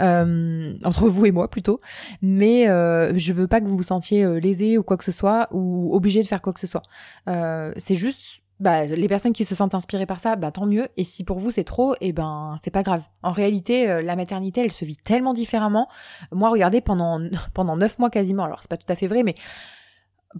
euh, 0.01 0.73
entre 0.85 1.09
vous 1.09 1.27
et 1.27 1.33
moi 1.33 1.51
plutôt. 1.51 1.83
Mais 2.23 2.69
euh, 2.69 3.13
je 3.19 3.33
veux 3.35 3.47
pas 3.47 3.61
que 3.61 3.67
vous 3.67 3.77
vous 3.77 3.83
sentiez 3.83 4.41
lésé 4.41 4.79
ou 4.79 4.83
quoi 4.83 4.97
que 4.97 5.05
ce 5.05 5.13
soit, 5.13 5.49
ou 5.51 5.95
obligé 5.95 6.23
de 6.23 6.27
faire 6.27 6.41
quoi 6.41 6.55
que 6.55 6.61
ce 6.61 6.67
soit. 6.67 6.83
C'est 7.27 7.97
juste 7.97 8.42
bah, 8.63 8.87
les 8.87 9.09
personnes 9.09 9.33
qui 9.33 9.45
se 9.45 9.55
sentent 9.55 9.75
inspirées 9.75 10.07
par 10.07 10.21
ça, 10.21 10.37
bah, 10.37 10.51
tant 10.51 10.67
mieux. 10.67 10.89
Et 10.97 11.05
si 11.05 11.25
pour 11.25 11.39
vous 11.39 11.51
c'est 11.51 11.65
trop, 11.65 11.95
et 11.95 12.09
eh 12.09 12.13
ben, 12.13 12.57
c'est 12.65 12.71
pas 12.71 12.83
grave. 12.83 13.05
En 13.23 13.33
réalité, 13.33 14.03
la 14.03 14.17
maternité, 14.17 14.63
elle 14.63 14.73
se 14.73 14.85
vit 14.85 14.97
tellement 14.97 15.35
différemment. 15.35 15.89
Moi, 16.31 16.49
regardez, 16.49 16.81
pendant, 16.81 17.21
pendant 17.55 17.77
neuf 17.77 17.99
mois 17.99 18.11
quasiment, 18.11 18.45
alors 18.45 18.61
c'est 18.63 18.71
pas 18.71 18.77
tout 18.77 18.91
à 18.91 18.95
fait 18.95 19.07
vrai, 19.07 19.23
mais 19.23 19.35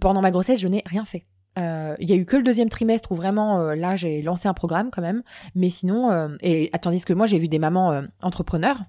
pendant 0.01 0.21
ma 0.21 0.31
grossesse, 0.31 0.59
je 0.59 0.67
n'ai 0.67 0.83
rien 0.85 1.05
fait. 1.05 1.25
Euh, 1.59 1.95
il 1.99 2.09
y 2.09 2.13
a 2.13 2.15
eu 2.15 2.25
que 2.25 2.35
le 2.35 2.43
deuxième 2.43 2.69
trimestre 2.69 3.11
où 3.11 3.15
vraiment 3.15 3.59
euh, 3.59 3.75
là 3.75 3.95
j'ai 3.95 4.23
lancé 4.23 4.47
un 4.47 4.53
programme 4.53 4.89
quand 4.91 5.01
même, 5.01 5.21
mais 5.53 5.69
sinon 5.69 6.11
euh, 6.11 6.29
et 6.41 6.69
attendez 6.73 6.99
que 6.99 7.13
moi 7.13 7.27
j'ai 7.27 7.37
vu 7.37 7.47
des 7.47 7.59
mamans 7.59 8.01
entrepreneurs. 8.21 8.79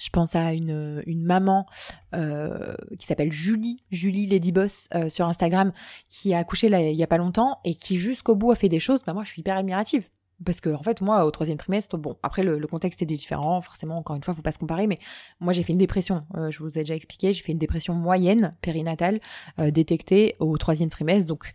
Je 0.00 0.08
pense 0.10 0.34
à 0.34 0.52
une, 0.54 1.02
une 1.06 1.22
maman 1.22 1.66
qui 2.12 3.06
s'appelle 3.06 3.32
Julie, 3.32 3.84
Julie 3.90 4.26
Lady 4.26 4.50
Boss 4.50 4.88
sur 5.08 5.26
Instagram, 5.26 5.72
qui 6.08 6.34
a 6.34 6.38
accouché 6.38 6.66
il 6.66 6.96
y 6.96 7.02
a 7.02 7.06
pas 7.06 7.18
longtemps 7.18 7.58
et 7.64 7.74
qui 7.74 7.98
jusqu'au 7.98 8.34
bout 8.34 8.50
a 8.50 8.54
fait 8.54 8.68
des 8.68 8.80
choses. 8.80 9.02
Bah 9.06 9.12
moi 9.12 9.24
je 9.24 9.28
suis 9.28 9.40
hyper 9.40 9.56
admirative 9.56 10.08
parce 10.44 10.60
que 10.60 10.70
en 10.70 10.82
fait 10.82 11.00
moi 11.00 11.24
au 11.24 11.30
troisième 11.30 11.58
trimestre 11.58 11.96
bon 11.98 12.16
après 12.22 12.42
le, 12.42 12.66
contexte 12.66 13.02
était 13.02 13.14
différent 13.14 13.60
forcément 13.60 13.98
encore 13.98 14.16
une 14.16 14.22
fois 14.22 14.34
faut 14.34 14.42
pas 14.42 14.52
se 14.52 14.58
comparer 14.58 14.86
mais 14.86 14.98
moi 15.40 15.52
j'ai 15.52 15.62
fait 15.62 15.72
une 15.72 15.78
dépression. 15.78 16.22
Euh, 16.36 16.50
je 16.50 16.60
vous 16.60 16.78
ai 16.78 16.82
déjà 16.82 16.94
expliqué 16.94 17.32
j'ai 17.32 17.42
fait 17.42 17.52
une 17.52 17.58
dépression 17.58 17.94
moyenne 17.94 18.52
périnatale 18.62 19.20
euh, 19.58 19.70
détectée 19.70 20.36
au 20.38 20.56
troisième 20.56 20.90
trimestre. 20.90 21.26
Donc 21.26 21.52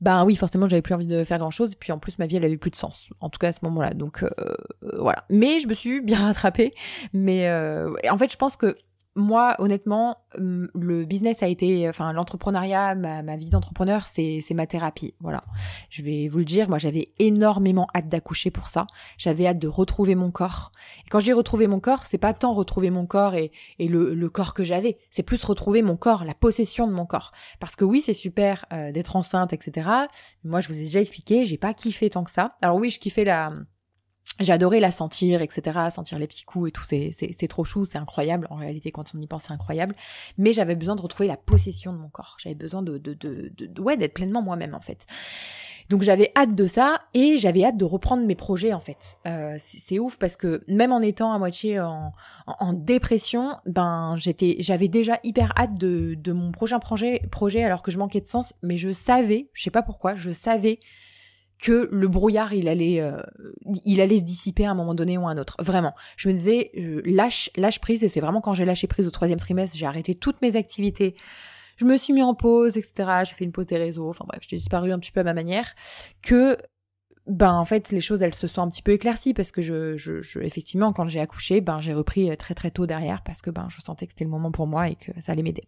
ben 0.00 0.24
oui 0.24 0.36
forcément 0.36 0.68
j'avais 0.68 0.82
plus 0.82 0.94
envie 0.94 1.06
de 1.06 1.24
faire 1.24 1.38
grand 1.38 1.50
chose 1.50 1.74
puis 1.74 1.92
en 1.92 1.98
plus 1.98 2.18
ma 2.18 2.26
vie 2.26 2.36
elle 2.36 2.44
avait 2.44 2.56
plus 2.56 2.70
de 2.70 2.76
sens 2.76 3.10
en 3.20 3.28
tout 3.28 3.38
cas 3.38 3.48
à 3.48 3.52
ce 3.52 3.60
moment 3.62 3.80
là 3.80 3.94
donc 3.94 4.22
euh, 4.22 4.30
voilà. 4.98 5.24
Mais 5.30 5.60
je 5.60 5.68
me 5.68 5.74
suis 5.74 6.00
bien 6.00 6.18
rattrapée. 6.18 6.74
Mais 7.12 7.48
en 8.08 8.18
fait 8.18 8.30
je 8.30 8.36
pense 8.36 8.56
que 8.56 8.76
moi, 9.16 9.54
honnêtement, 9.58 10.18
hum, 10.36 10.68
le 10.74 11.04
business 11.04 11.42
a 11.42 11.48
été, 11.48 11.88
enfin, 11.88 12.12
l'entrepreneuriat, 12.12 12.94
ma, 12.94 13.36
vie 13.36 13.50
d'entrepreneur, 13.50 14.06
c'est, 14.06 14.42
ma 14.52 14.66
thérapie. 14.66 15.14
Voilà. 15.20 15.44
Je 15.90 16.02
vais 16.02 16.28
vous 16.28 16.38
le 16.38 16.44
dire, 16.44 16.68
moi, 16.68 16.78
j'avais 16.78 17.12
énormément 17.18 17.86
hâte 17.94 18.08
d'accoucher 18.08 18.50
pour 18.50 18.68
ça. 18.68 18.86
J'avais 19.16 19.46
hâte 19.46 19.58
de 19.58 19.68
retrouver 19.68 20.14
mon 20.14 20.30
corps. 20.30 20.72
Et 21.06 21.10
quand 21.10 21.20
je 21.20 21.26
dis 21.26 21.32
retrouver 21.32 21.66
mon 21.66 21.80
corps, 21.80 22.06
c'est 22.06 22.18
pas 22.18 22.34
tant 22.34 22.52
retrouver 22.52 22.90
mon 22.90 23.06
corps 23.06 23.34
et, 23.34 23.52
le, 23.78 24.28
corps 24.28 24.54
que 24.54 24.64
j'avais. 24.64 24.98
C'est 25.10 25.22
plus 25.22 25.42
retrouver 25.44 25.82
mon 25.82 25.96
corps, 25.96 26.24
la 26.24 26.34
possession 26.34 26.86
de 26.88 26.92
mon 26.92 27.06
corps. 27.06 27.32
Parce 27.60 27.76
que 27.76 27.84
oui, 27.84 28.00
c'est 28.00 28.14
super 28.14 28.66
euh, 28.72 28.90
d'être 28.90 29.16
enceinte, 29.16 29.52
etc. 29.52 29.88
moi, 30.42 30.60
je 30.60 30.68
vous 30.68 30.74
ai 30.74 30.84
déjà 30.84 31.00
expliqué, 31.00 31.44
j'ai 31.46 31.58
pas 31.58 31.74
kiffé 31.74 32.10
tant 32.10 32.24
que 32.24 32.30
ça. 32.30 32.56
Alors 32.62 32.76
oui, 32.78 32.90
je 32.90 32.98
kiffais 32.98 33.24
la, 33.24 33.52
j'ai 34.40 34.52
adoré 34.52 34.80
la 34.80 34.90
sentir, 34.90 35.42
etc., 35.42 35.78
sentir 35.90 36.18
les 36.18 36.26
petits 36.26 36.44
coups 36.44 36.68
et 36.68 36.72
tout, 36.72 36.84
c'est 36.84 37.48
trop 37.48 37.64
chou, 37.64 37.84
c'est 37.84 37.98
incroyable, 37.98 38.46
en 38.50 38.56
réalité, 38.56 38.90
quand 38.90 39.12
on 39.14 39.20
y 39.20 39.26
pense, 39.26 39.44
c'est 39.44 39.52
incroyable, 39.52 39.94
mais 40.38 40.52
j'avais 40.52 40.74
besoin 40.74 40.96
de 40.96 41.02
retrouver 41.02 41.28
la 41.28 41.36
possession 41.36 41.92
de 41.92 41.98
mon 41.98 42.08
corps, 42.08 42.36
j'avais 42.38 42.54
besoin 42.54 42.82
de, 42.82 42.98
de, 42.98 43.14
de, 43.14 43.52
de 43.56 43.80
ouais, 43.80 43.96
d'être 43.96 44.14
pleinement 44.14 44.42
moi-même, 44.42 44.74
en 44.74 44.80
fait. 44.80 45.06
Donc 45.90 46.02
j'avais 46.02 46.32
hâte 46.36 46.54
de 46.54 46.66
ça 46.66 47.02
et 47.12 47.36
j'avais 47.36 47.64
hâte 47.64 47.76
de 47.76 47.84
reprendre 47.84 48.24
mes 48.24 48.34
projets 48.34 48.72
en 48.72 48.80
fait. 48.80 49.18
Euh, 49.26 49.56
c'est 49.58 49.98
ouf 49.98 50.18
parce 50.18 50.36
que 50.36 50.64
même 50.66 50.92
en 50.92 51.00
étant 51.00 51.32
à 51.32 51.38
moitié 51.38 51.78
en, 51.80 52.12
en, 52.46 52.72
dépression, 52.72 53.56
ben 53.66 54.16
j'étais, 54.16 54.56
j'avais 54.60 54.88
déjà 54.88 55.20
hyper 55.24 55.52
hâte 55.58 55.74
de, 55.74 56.14
de 56.14 56.32
mon 56.32 56.52
prochain 56.52 56.78
projet, 56.78 57.22
projet 57.30 57.62
alors 57.62 57.82
que 57.82 57.90
je 57.90 57.98
manquais 57.98 58.20
de 58.20 58.26
sens, 58.26 58.54
mais 58.62 58.78
je 58.78 58.92
savais, 58.92 59.48
je 59.52 59.62
sais 59.62 59.70
pas 59.70 59.82
pourquoi, 59.82 60.14
je 60.14 60.30
savais 60.30 60.78
que 61.58 61.88
le 61.90 62.08
brouillard 62.08 62.52
il 62.52 62.68
allait 62.68 63.00
euh, 63.00 63.18
il 63.84 64.00
allait 64.00 64.18
se 64.18 64.24
dissiper 64.24 64.66
à 64.66 64.70
un 64.70 64.74
moment 64.74 64.94
donné 64.94 65.18
ou 65.18 65.26
à 65.26 65.30
un 65.30 65.38
autre. 65.38 65.56
Vraiment. 65.60 65.94
Je 66.16 66.28
me 66.28 66.34
disais 66.34 66.70
lâche 67.04 67.50
lâche 67.56 67.80
prise 67.80 68.02
et 68.04 68.08
c'est 68.08 68.20
vraiment 68.20 68.40
quand 68.40 68.54
j'ai 68.54 68.64
lâché 68.64 68.86
prise 68.86 69.06
au 69.06 69.10
troisième 69.10 69.38
trimestre 69.38 69.76
j'ai 69.76 69.86
arrêté 69.86 70.14
toutes 70.14 70.40
mes 70.42 70.56
activités. 70.56 71.14
Je 71.76 71.86
me 71.86 71.96
suis 71.96 72.12
mis 72.12 72.22
en 72.22 72.34
pause 72.34 72.76
etc 72.76 73.22
j'ai 73.24 73.34
fait 73.34 73.44
une 73.44 73.52
pause 73.52 73.66
des 73.66 73.78
réseaux. 73.78 74.08
Enfin 74.08 74.24
bref 74.26 74.42
j'ai 74.46 74.56
disparu 74.56 74.92
un 74.92 74.98
petit 74.98 75.12
peu 75.12 75.20
à 75.20 75.24
ma 75.24 75.34
manière. 75.34 75.74
Que 76.22 76.58
ben 77.26 77.54
en 77.54 77.64
fait 77.64 77.90
les 77.90 78.00
choses 78.00 78.22
elles 78.22 78.34
se 78.34 78.46
sont 78.46 78.62
un 78.62 78.68
petit 78.68 78.82
peu 78.82 78.92
éclaircies 78.92 79.32
parce 79.32 79.50
que 79.50 79.62
je, 79.62 79.96
je, 79.96 80.20
je 80.20 80.40
effectivement 80.40 80.92
quand 80.92 81.08
j'ai 81.08 81.20
accouché 81.20 81.62
ben 81.62 81.80
j'ai 81.80 81.94
repris 81.94 82.30
euh, 82.30 82.36
très 82.36 82.54
très 82.54 82.70
tôt 82.70 82.84
derrière 82.84 83.22
parce 83.22 83.40
que 83.40 83.50
ben 83.50 83.66
je 83.70 83.80
sentais 83.80 84.06
que 84.06 84.12
c'était 84.12 84.24
le 84.24 84.30
moment 84.30 84.52
pour 84.52 84.66
moi 84.66 84.88
et 84.90 84.94
que 84.94 85.10
ça 85.22 85.32
allait 85.32 85.42
m'aider 85.42 85.64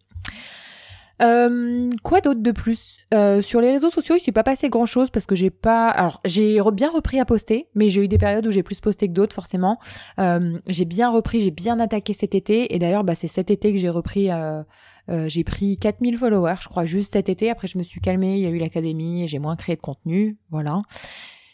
euh, 1.22 1.88
quoi 2.02 2.20
d'autre 2.20 2.42
de 2.42 2.50
plus? 2.50 2.98
Euh, 3.14 3.40
Sur 3.40 3.60
les 3.60 3.70
réseaux 3.70 3.90
sociaux, 3.90 4.16
il 4.16 4.20
s'est 4.20 4.32
pas 4.32 4.42
passé 4.42 4.68
grand 4.68 4.86
chose 4.86 5.10
parce 5.10 5.26
que 5.26 5.34
j'ai 5.34 5.50
pas. 5.50 5.88
Alors, 5.88 6.20
j'ai 6.24 6.60
bien 6.72 6.90
repris 6.90 7.18
à 7.20 7.24
poster, 7.24 7.68
mais 7.74 7.90
j'ai 7.90 8.04
eu 8.04 8.08
des 8.08 8.18
périodes 8.18 8.46
où 8.46 8.50
j'ai 8.50 8.62
plus 8.62 8.80
posté 8.80 9.08
que 9.08 9.12
d'autres, 9.12 9.34
forcément. 9.34 9.78
Euh, 10.18 10.58
j'ai 10.66 10.84
bien 10.84 11.10
repris, 11.10 11.42
j'ai 11.42 11.50
bien 11.50 11.80
attaqué 11.80 12.12
cet 12.12 12.34
été, 12.34 12.74
et 12.74 12.78
d'ailleurs, 12.78 13.04
bah, 13.04 13.14
c'est 13.14 13.28
cet 13.28 13.50
été 13.50 13.72
que 13.72 13.78
j'ai 13.78 13.90
repris. 13.90 14.30
Euh, 14.30 14.62
euh 15.08 15.28
j'ai 15.28 15.44
pris 15.44 15.78
4000 15.78 16.18
followers, 16.18 16.56
je 16.60 16.68
crois, 16.68 16.84
juste 16.84 17.12
cet 17.12 17.28
été. 17.28 17.50
Après, 17.50 17.68
je 17.68 17.78
me 17.78 17.82
suis 17.82 18.00
calmée, 18.00 18.36
il 18.36 18.42
y 18.42 18.46
a 18.46 18.50
eu 18.50 18.58
l'académie, 18.58 19.24
et 19.24 19.28
j'ai 19.28 19.38
moins 19.38 19.56
créé 19.56 19.76
de 19.76 19.80
contenu, 19.80 20.36
voilà. 20.50 20.82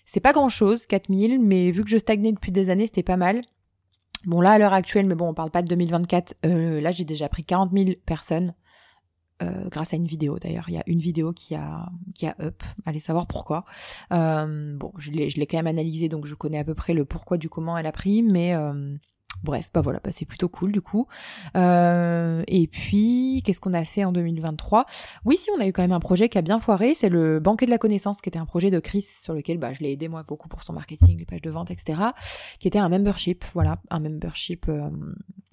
C'est 0.07 0.20
pas 0.20 0.33
grand 0.33 0.48
chose, 0.48 0.87
4000, 0.87 1.40
mais 1.40 1.70
vu 1.70 1.85
que 1.85 1.90
je 1.90 1.96
stagnais 1.96 2.33
depuis 2.33 2.53
des 2.53 2.68
années, 2.68 2.87
c'était 2.87 3.03
pas 3.03 3.16
mal. 3.16 3.42
Bon, 4.25 4.40
là, 4.40 4.53
à 4.53 4.59
l'heure 4.59 4.72
actuelle, 4.72 5.07
mais 5.07 5.14
bon, 5.14 5.29
on 5.29 5.35
parle 5.35 5.51
pas 5.51 5.62
de 5.62 5.68
2024, 5.68 6.37
euh, 6.46 6.81
là, 6.81 6.90
j'ai 6.90 7.05
déjà 7.05 7.29
pris 7.29 7.44
40 7.44 7.70
000 7.72 7.90
personnes. 8.07 8.55
Euh, 9.42 9.68
grâce 9.68 9.92
à 9.92 9.96
une 9.96 10.06
vidéo 10.06 10.38
d'ailleurs. 10.38 10.66
Il 10.68 10.74
y 10.74 10.78
a 10.78 10.84
une 10.86 11.00
vidéo 11.00 11.32
qui 11.32 11.54
a, 11.54 11.88
qui 12.14 12.26
a 12.26 12.36
up, 12.40 12.62
allez 12.84 13.00
savoir 13.00 13.26
pourquoi. 13.26 13.64
Euh, 14.12 14.76
bon, 14.76 14.92
je 14.98 15.10
l'ai, 15.10 15.46
quand 15.46 15.56
même 15.56 15.66
analysé, 15.66 16.08
donc 16.08 16.26
je 16.26 16.34
connais 16.34 16.58
à 16.58 16.64
peu 16.64 16.74
près 16.74 16.94
le 16.94 17.04
pourquoi 17.04 17.38
du 17.38 17.48
comment 17.48 17.76
elle 17.76 17.86
a 17.86 17.92
pris, 17.92 18.22
mais 18.22 18.54
euh, 18.54 18.94
bref, 19.42 19.70
bah 19.74 19.80
voilà, 19.80 20.00
bah 20.04 20.10
c'est 20.12 20.26
plutôt 20.26 20.48
cool 20.48 20.70
du 20.70 20.80
coup. 20.80 21.08
et 21.56 22.68
puis, 22.70 23.42
qu'est-ce 23.44 23.60
qu'on 23.60 23.74
a 23.74 23.84
fait 23.84 24.04
en 24.04 24.12
2023 24.12 24.86
Oui, 25.24 25.36
si, 25.36 25.50
on 25.56 25.60
a 25.60 25.66
eu 25.66 25.72
quand 25.72 25.82
même 25.82 25.92
un 25.92 26.00
projet 26.00 26.28
qui 26.28 26.38
a 26.38 26.42
bien 26.42 26.60
foiré, 26.60 26.94
c'est 26.94 27.08
le 27.08 27.40
banquet 27.40 27.66
de 27.66 27.70
la 27.70 27.78
connaissance, 27.78 28.20
qui 28.20 28.28
était 28.28 28.38
un 28.38 28.46
projet 28.46 28.70
de 28.70 28.78
Chris 28.78 29.02
sur 29.02 29.34
lequel 29.34 29.58
bah, 29.58 29.72
je 29.72 29.80
l'ai 29.80 29.90
aidé 29.90 30.06
moi 30.06 30.22
beaucoup 30.22 30.48
pour 30.48 30.62
son 30.62 30.72
marketing, 30.72 31.18
les 31.18 31.26
pages 31.26 31.42
de 31.42 31.50
vente, 31.50 31.70
etc. 31.72 32.00
Qui 32.60 32.68
était 32.68 32.78
un 32.78 32.88
membership, 32.88 33.44
voilà, 33.54 33.78
un 33.90 33.98
membership 33.98 34.70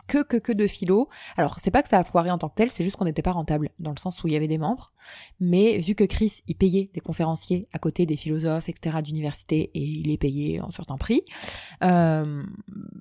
que, 0.10 0.24
que, 0.24 0.38
que 0.38 0.52
de 0.52 0.68
philo. 0.68 1.08
Alors, 1.38 1.60
c'est 1.60 1.72
pas 1.72 1.84
que 1.84 1.90
ça 1.90 2.00
a 2.00 2.04
foiré 2.04 2.32
en 2.32 2.38
tant 2.38 2.50
que 2.50 2.56
tel, 2.56 2.72
c'est 2.72 2.84
juste 2.84 2.98
qu'on 2.98 3.06
n'était 3.06 3.22
pas 3.22 3.32
rentable, 3.32 3.70
dans 3.80 3.92
le 3.92 4.00
sens 4.00 4.22
où 4.24 4.28
il 4.28 4.34
y 4.34 4.36
avait 4.36 4.48
des 4.48 4.58
membres. 4.58 4.92
Mais 5.40 5.78
vu 5.78 5.96
que 5.96 6.04
Chris, 6.04 6.42
il 6.48 6.56
payait 6.56 6.90
des 6.94 7.00
conférenciers 7.00 7.70
à 7.72 7.80
côté 7.80 8.06
des 8.06 8.18
philosophes, 8.18 8.68
etc., 8.68 8.98
d'université, 9.04 9.72
et 9.74 9.82
il 9.82 10.08
les 10.08 10.18
payait 10.18 10.60
en 10.60 10.72
certain 10.72 10.98
prix, 10.98 11.24
euh, 11.84 12.44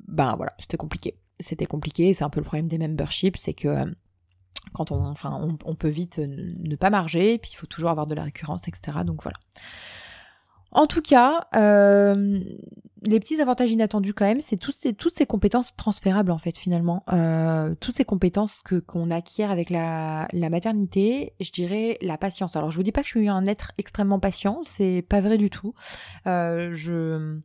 ben 0.06 0.36
voilà, 0.36 0.52
c'était 0.58 0.76
compliqué. 0.76 1.16
C'était 1.40 1.66
compliqué, 1.66 2.14
c'est 2.14 2.24
un 2.24 2.30
peu 2.30 2.40
le 2.40 2.44
problème 2.44 2.68
des 2.68 2.78
memberships, 2.78 3.36
c'est 3.36 3.54
que 3.54 3.68
euh, 3.68 3.86
quand 4.72 4.92
on, 4.92 5.06
enfin, 5.06 5.40
on, 5.64 5.74
peut 5.74 5.88
vite 5.88 6.18
ne 6.18 6.76
pas 6.76 6.90
marger, 6.90 7.38
puis 7.38 7.52
il 7.54 7.56
faut 7.56 7.66
toujours 7.66 7.90
avoir 7.90 8.06
de 8.06 8.14
la 8.14 8.24
récurrence, 8.24 8.68
etc. 8.68 8.98
Donc 9.04 9.22
voilà. 9.22 9.38
En 10.70 10.86
tout 10.86 11.02
cas, 11.02 11.46
euh, 11.56 12.40
les 13.02 13.20
petits 13.20 13.40
avantages 13.40 13.70
inattendus 13.70 14.12
quand 14.12 14.26
même, 14.26 14.40
c'est 14.40 14.56
toutes 14.56 14.74
ces, 14.74 15.26
compétences 15.26 15.74
transférables 15.76 16.30
en 16.30 16.38
fait 16.38 16.56
finalement. 16.56 17.04
Euh, 17.12 17.74
toutes 17.80 17.94
ces 17.94 18.04
compétences 18.04 18.60
que 18.64 18.76
qu'on 18.76 19.10
acquiert 19.10 19.50
avec 19.50 19.70
la, 19.70 20.28
la 20.32 20.50
maternité, 20.50 21.32
je 21.40 21.50
dirais 21.50 21.98
la 22.02 22.18
patience. 22.18 22.56
Alors 22.56 22.70
je 22.70 22.76
vous 22.76 22.82
dis 22.82 22.92
pas 22.92 23.02
que 23.02 23.08
je 23.08 23.18
suis 23.18 23.28
un 23.28 23.46
être 23.46 23.72
extrêmement 23.78 24.20
patient, 24.20 24.60
c'est 24.66 25.04
pas 25.08 25.20
vrai 25.20 25.38
du 25.38 25.50
tout. 25.50 25.74
Euh, 26.26 26.70
je 26.74 27.38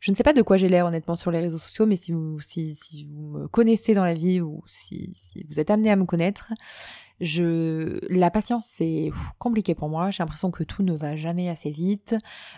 je 0.00 0.12
ne 0.12 0.16
sais 0.16 0.22
pas 0.22 0.32
de 0.32 0.42
quoi 0.42 0.56
j'ai 0.56 0.68
l'air 0.68 0.86
honnêtement 0.86 1.16
sur 1.16 1.32
les 1.32 1.40
réseaux 1.40 1.58
sociaux, 1.58 1.84
mais 1.84 1.96
si 1.96 2.12
vous, 2.12 2.38
si, 2.40 2.76
si 2.76 3.04
vous 3.04 3.20
me 3.20 3.48
connaissez 3.48 3.94
dans 3.94 4.04
la 4.04 4.14
vie 4.14 4.40
ou 4.40 4.62
si, 4.66 5.12
si 5.16 5.44
vous 5.48 5.58
êtes 5.58 5.70
amené 5.70 5.90
à 5.90 5.96
me 5.96 6.04
connaître, 6.04 6.52
je, 7.20 7.98
la 8.08 8.30
patience, 8.30 8.66
c'est 8.68 9.10
compliqué 9.38 9.74
pour 9.74 9.88
moi. 9.88 10.10
J'ai 10.10 10.22
l'impression 10.22 10.50
que 10.50 10.62
tout 10.64 10.82
ne 10.82 10.92
va 10.92 11.16
jamais 11.16 11.48
assez 11.48 11.70
vite, 11.70 12.14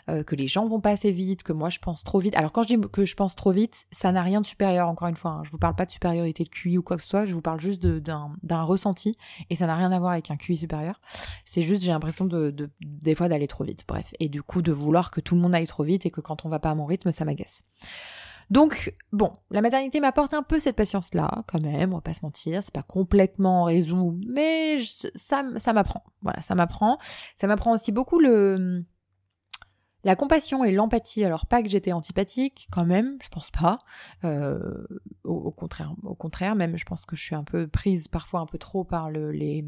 euh, 0.08 0.22
que 0.22 0.34
les 0.36 0.46
gens 0.46 0.66
vont 0.66 0.80
pas 0.80 0.90
assez 0.90 1.10
vite, 1.10 1.42
que 1.42 1.52
moi 1.52 1.70
je 1.70 1.78
pense 1.78 2.04
trop 2.04 2.18
vite. 2.18 2.36
Alors 2.36 2.52
quand 2.52 2.62
je 2.62 2.76
dis 2.76 2.80
que 2.92 3.04
je 3.04 3.14
pense 3.14 3.34
trop 3.34 3.52
vite, 3.52 3.86
ça 3.90 4.12
n'a 4.12 4.22
rien 4.22 4.40
de 4.40 4.46
supérieur. 4.46 4.88
Encore 4.88 5.08
une 5.08 5.16
fois, 5.16 5.30
hein. 5.30 5.42
je 5.44 5.50
vous 5.50 5.58
parle 5.58 5.74
pas 5.74 5.86
de 5.86 5.90
supériorité 5.90 6.44
de 6.44 6.48
QI 6.48 6.78
ou 6.78 6.82
quoi 6.82 6.96
que 6.96 7.02
ce 7.02 7.08
soit. 7.08 7.24
Je 7.24 7.34
vous 7.34 7.40
parle 7.40 7.60
juste 7.60 7.86
d'un 7.86 8.62
ressenti 8.62 9.16
et 9.48 9.56
ça 9.56 9.66
n'a 9.66 9.76
rien 9.76 9.92
à 9.92 9.98
voir 9.98 10.12
avec 10.12 10.30
un 10.30 10.36
QI 10.36 10.56
supérieur. 10.56 11.00
C'est 11.44 11.62
juste 11.62 11.82
j'ai 11.82 11.92
l'impression 11.92 12.24
de, 12.24 12.50
de, 12.50 12.70
des 12.80 13.14
fois 13.14 13.28
d'aller 13.28 13.48
trop 13.48 13.64
vite. 13.64 13.84
Bref, 13.88 14.12
et 14.20 14.28
du 14.28 14.42
coup 14.42 14.62
de 14.62 14.72
vouloir 14.72 15.10
que 15.10 15.20
tout 15.20 15.34
le 15.34 15.40
monde 15.40 15.54
aille 15.54 15.66
trop 15.66 15.84
vite 15.84 16.06
et 16.06 16.10
que 16.10 16.20
quand 16.20 16.44
on 16.44 16.48
va 16.48 16.58
pas 16.58 16.70
à 16.70 16.74
mon 16.74 16.86
rythme, 16.86 17.12
ça 17.12 17.24
m'agace. 17.24 17.64
Donc, 18.50 18.94
bon, 19.12 19.32
la 19.50 19.62
maternité 19.62 20.00
m'apporte 20.00 20.34
un 20.34 20.42
peu 20.42 20.58
cette 20.58 20.74
patience-là, 20.74 21.44
quand 21.46 21.62
même, 21.62 21.92
on 21.92 21.96
va 21.96 22.02
pas 22.02 22.14
se 22.14 22.20
mentir, 22.22 22.62
c'est 22.64 22.74
pas 22.74 22.82
complètement 22.82 23.64
résolu, 23.64 24.20
mais 24.28 24.76
ça, 25.14 25.44
ça 25.56 25.72
m'apprend. 25.72 26.02
Voilà, 26.22 26.42
ça 26.42 26.56
m'apprend. 26.56 26.98
Ça 27.36 27.46
m'apprend 27.46 27.72
aussi 27.72 27.92
beaucoup 27.92 28.18
le, 28.18 28.84
la 30.02 30.16
compassion 30.16 30.64
et 30.64 30.72
l'empathie, 30.72 31.24
alors 31.24 31.46
pas 31.46 31.62
que 31.62 31.68
j'étais 31.68 31.92
antipathique, 31.92 32.66
quand 32.72 32.86
même, 32.86 33.18
je 33.22 33.28
pense 33.28 33.50
pas. 33.50 33.78
Euh, 34.24 34.84
au, 35.24 35.52
contraire, 35.52 35.94
au 36.02 36.14
contraire, 36.14 36.56
même, 36.56 36.76
je 36.76 36.84
pense 36.84 37.06
que 37.06 37.16
je 37.16 37.22
suis 37.22 37.34
un 37.34 37.44
peu 37.44 37.68
prise 37.68 38.08
parfois 38.08 38.40
un 38.40 38.46
peu 38.46 38.58
trop 38.58 38.82
par 38.82 39.10
le, 39.10 39.30
les, 39.30 39.64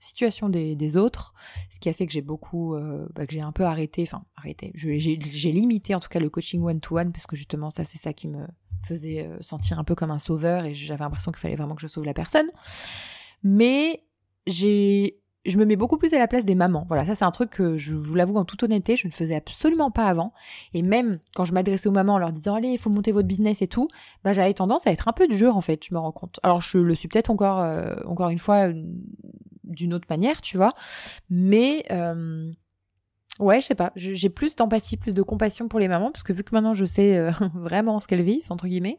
situation 0.00 0.48
des, 0.48 0.96
autres, 0.96 1.34
ce 1.70 1.78
qui 1.80 1.88
a 1.88 1.92
fait 1.92 2.06
que 2.06 2.12
j'ai 2.12 2.22
beaucoup, 2.22 2.74
euh, 2.74 3.06
bah, 3.14 3.26
que 3.26 3.32
j'ai 3.32 3.40
un 3.40 3.52
peu 3.52 3.64
arrêté, 3.64 4.02
enfin 4.02 4.24
arrêté, 4.36 4.72
j'ai 4.74 5.52
limité 5.52 5.94
en 5.94 6.00
tout 6.00 6.08
cas 6.08 6.20
le 6.20 6.28
coaching 6.28 6.62
one-to-one 6.62 7.12
parce 7.12 7.26
que 7.26 7.36
justement 7.36 7.70
ça 7.70 7.84
c'est 7.84 7.98
ça 7.98 8.12
qui 8.12 8.28
me 8.28 8.46
faisait 8.84 9.26
euh, 9.26 9.36
sentir 9.40 9.78
un 9.78 9.84
peu 9.84 9.94
comme 9.94 10.10
un 10.10 10.18
sauveur 10.18 10.64
et 10.64 10.74
j'avais 10.74 11.02
l'impression 11.02 11.32
qu'il 11.32 11.40
fallait 11.40 11.56
vraiment 11.56 11.74
que 11.74 11.82
je 11.82 11.88
sauve 11.88 12.04
la 12.04 12.14
personne. 12.14 12.50
Mais 13.42 14.04
j'ai 14.46 15.20
je 15.44 15.58
me 15.58 15.64
mets 15.66 15.76
beaucoup 15.76 15.98
plus 15.98 16.14
à 16.14 16.18
la 16.18 16.26
place 16.26 16.44
des 16.44 16.54
mamans. 16.54 16.84
Voilà, 16.88 17.04
ça 17.04 17.14
c'est 17.14 17.24
un 17.24 17.30
truc 17.30 17.50
que 17.50 17.76
je 17.76 17.94
vous 17.94 18.14
l'avoue 18.14 18.36
en 18.36 18.44
toute 18.44 18.62
honnêteté, 18.62 18.96
je 18.96 19.06
ne 19.06 19.12
faisais 19.12 19.34
absolument 19.34 19.90
pas 19.90 20.06
avant. 20.06 20.32
Et 20.72 20.82
même 20.82 21.18
quand 21.34 21.44
je 21.44 21.52
m'adressais 21.52 21.88
aux 21.88 21.92
mamans 21.92 22.14
en 22.14 22.18
leur 22.18 22.32
disant 22.32 22.54
allez, 22.54 22.68
il 22.68 22.78
faut 22.78 22.90
monter 22.90 23.12
votre 23.12 23.28
business 23.28 23.60
et 23.60 23.68
tout, 23.68 23.88
bah 24.22 24.32
j'avais 24.32 24.54
tendance 24.54 24.86
à 24.86 24.92
être 24.92 25.08
un 25.08 25.12
peu 25.12 25.30
jeu 25.30 25.50
en 25.50 25.60
fait, 25.60 25.84
je 25.84 25.94
me 25.94 25.98
rends 25.98 26.12
compte. 26.12 26.40
Alors 26.42 26.60
je 26.60 26.78
le 26.78 26.94
suis 26.94 27.08
peut-être 27.08 27.30
encore, 27.30 27.60
euh, 27.60 27.94
encore 28.06 28.30
une 28.30 28.38
fois 28.38 28.68
d'une 29.74 29.94
autre 29.94 30.06
manière, 30.10 30.40
tu 30.40 30.56
vois. 30.56 30.72
Mais 31.30 31.84
euh, 31.90 32.50
ouais, 33.38 33.60
je 33.60 33.66
sais 33.66 33.74
pas, 33.74 33.92
j'ai 33.96 34.28
plus 34.28 34.56
d'empathie, 34.56 34.96
plus 34.96 35.14
de 35.14 35.22
compassion 35.22 35.68
pour 35.68 35.80
les 35.80 35.88
mamans, 35.88 36.10
parce 36.10 36.22
que 36.22 36.32
vu 36.32 36.44
que 36.44 36.54
maintenant 36.54 36.74
je 36.74 36.84
sais 36.84 37.16
euh, 37.16 37.30
vraiment 37.54 38.00
ce 38.00 38.06
qu'elles 38.06 38.22
vivent, 38.22 38.50
entre 38.50 38.66
guillemets, 38.66 38.98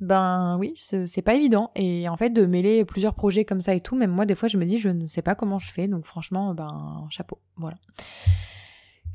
ben 0.00 0.56
oui, 0.58 0.74
c'est 0.76 1.22
pas 1.22 1.34
évident. 1.34 1.70
Et 1.74 2.08
en 2.08 2.16
fait, 2.16 2.30
de 2.30 2.46
mêler 2.46 2.84
plusieurs 2.84 3.14
projets 3.14 3.44
comme 3.44 3.60
ça 3.60 3.74
et 3.74 3.80
tout, 3.80 3.96
même 3.96 4.10
moi, 4.10 4.26
des 4.26 4.34
fois, 4.34 4.48
je 4.48 4.56
me 4.56 4.64
dis, 4.64 4.78
je 4.78 4.88
ne 4.88 5.06
sais 5.06 5.22
pas 5.22 5.34
comment 5.34 5.58
je 5.58 5.70
fais, 5.70 5.88
donc 5.88 6.06
franchement, 6.06 6.54
ben, 6.54 7.06
chapeau, 7.10 7.38
voilà. 7.56 7.76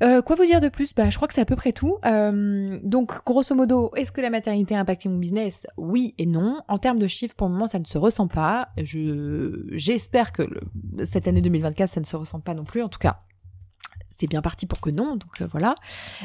Euh, 0.04 0.22
quoi 0.22 0.36
vous 0.36 0.46
dire 0.46 0.62
de 0.62 0.70
plus? 0.70 0.94
Bah, 0.94 1.10
je 1.10 1.16
crois 1.16 1.28
que 1.28 1.34
c'est 1.34 1.42
à 1.42 1.46
peu 1.46 1.56
près 1.56 1.72
tout. 1.72 1.98
Euh, 2.06 2.80
donc, 2.84 3.24
grosso 3.26 3.56
modo, 3.56 3.92
est-ce 3.96 4.12
que 4.12 4.22
la 4.22 4.30
maternité 4.30 4.76
a 4.76 4.80
impacté 4.80 5.10
mon 5.10 5.18
business? 5.18 5.66
Oui 5.78 6.14
et 6.18 6.26
non. 6.26 6.62
En 6.68 6.78
termes 6.78 7.00
de 7.00 7.08
chiffres, 7.08 7.36
pour 7.36 7.48
le 7.48 7.54
moment, 7.54 7.68
ça 7.68 7.80
ne 7.80 7.86
se 7.86 7.98
ressent 7.98 8.28
pas. 8.28 8.70
Je 8.78 9.66
j'espère 9.72 10.32
que 10.32 10.44
cette 11.04 11.28
année 11.28 11.42
2024, 11.42 11.90
ça 11.90 12.00
ne 12.00 12.06
se 12.06 12.16
ressent 12.16 12.40
pas 12.40 12.54
non 12.54 12.64
plus. 12.64 12.84
En 12.84 12.90
tout 12.90 13.00
cas, 13.00 13.22
c'est 14.18 14.28
bien 14.28 14.42
parti 14.42 14.66
pour 14.66 14.82
que 14.82 14.90
non, 14.90 15.16
donc 15.16 15.42
euh, 15.42 15.48
voilà. 15.50 15.76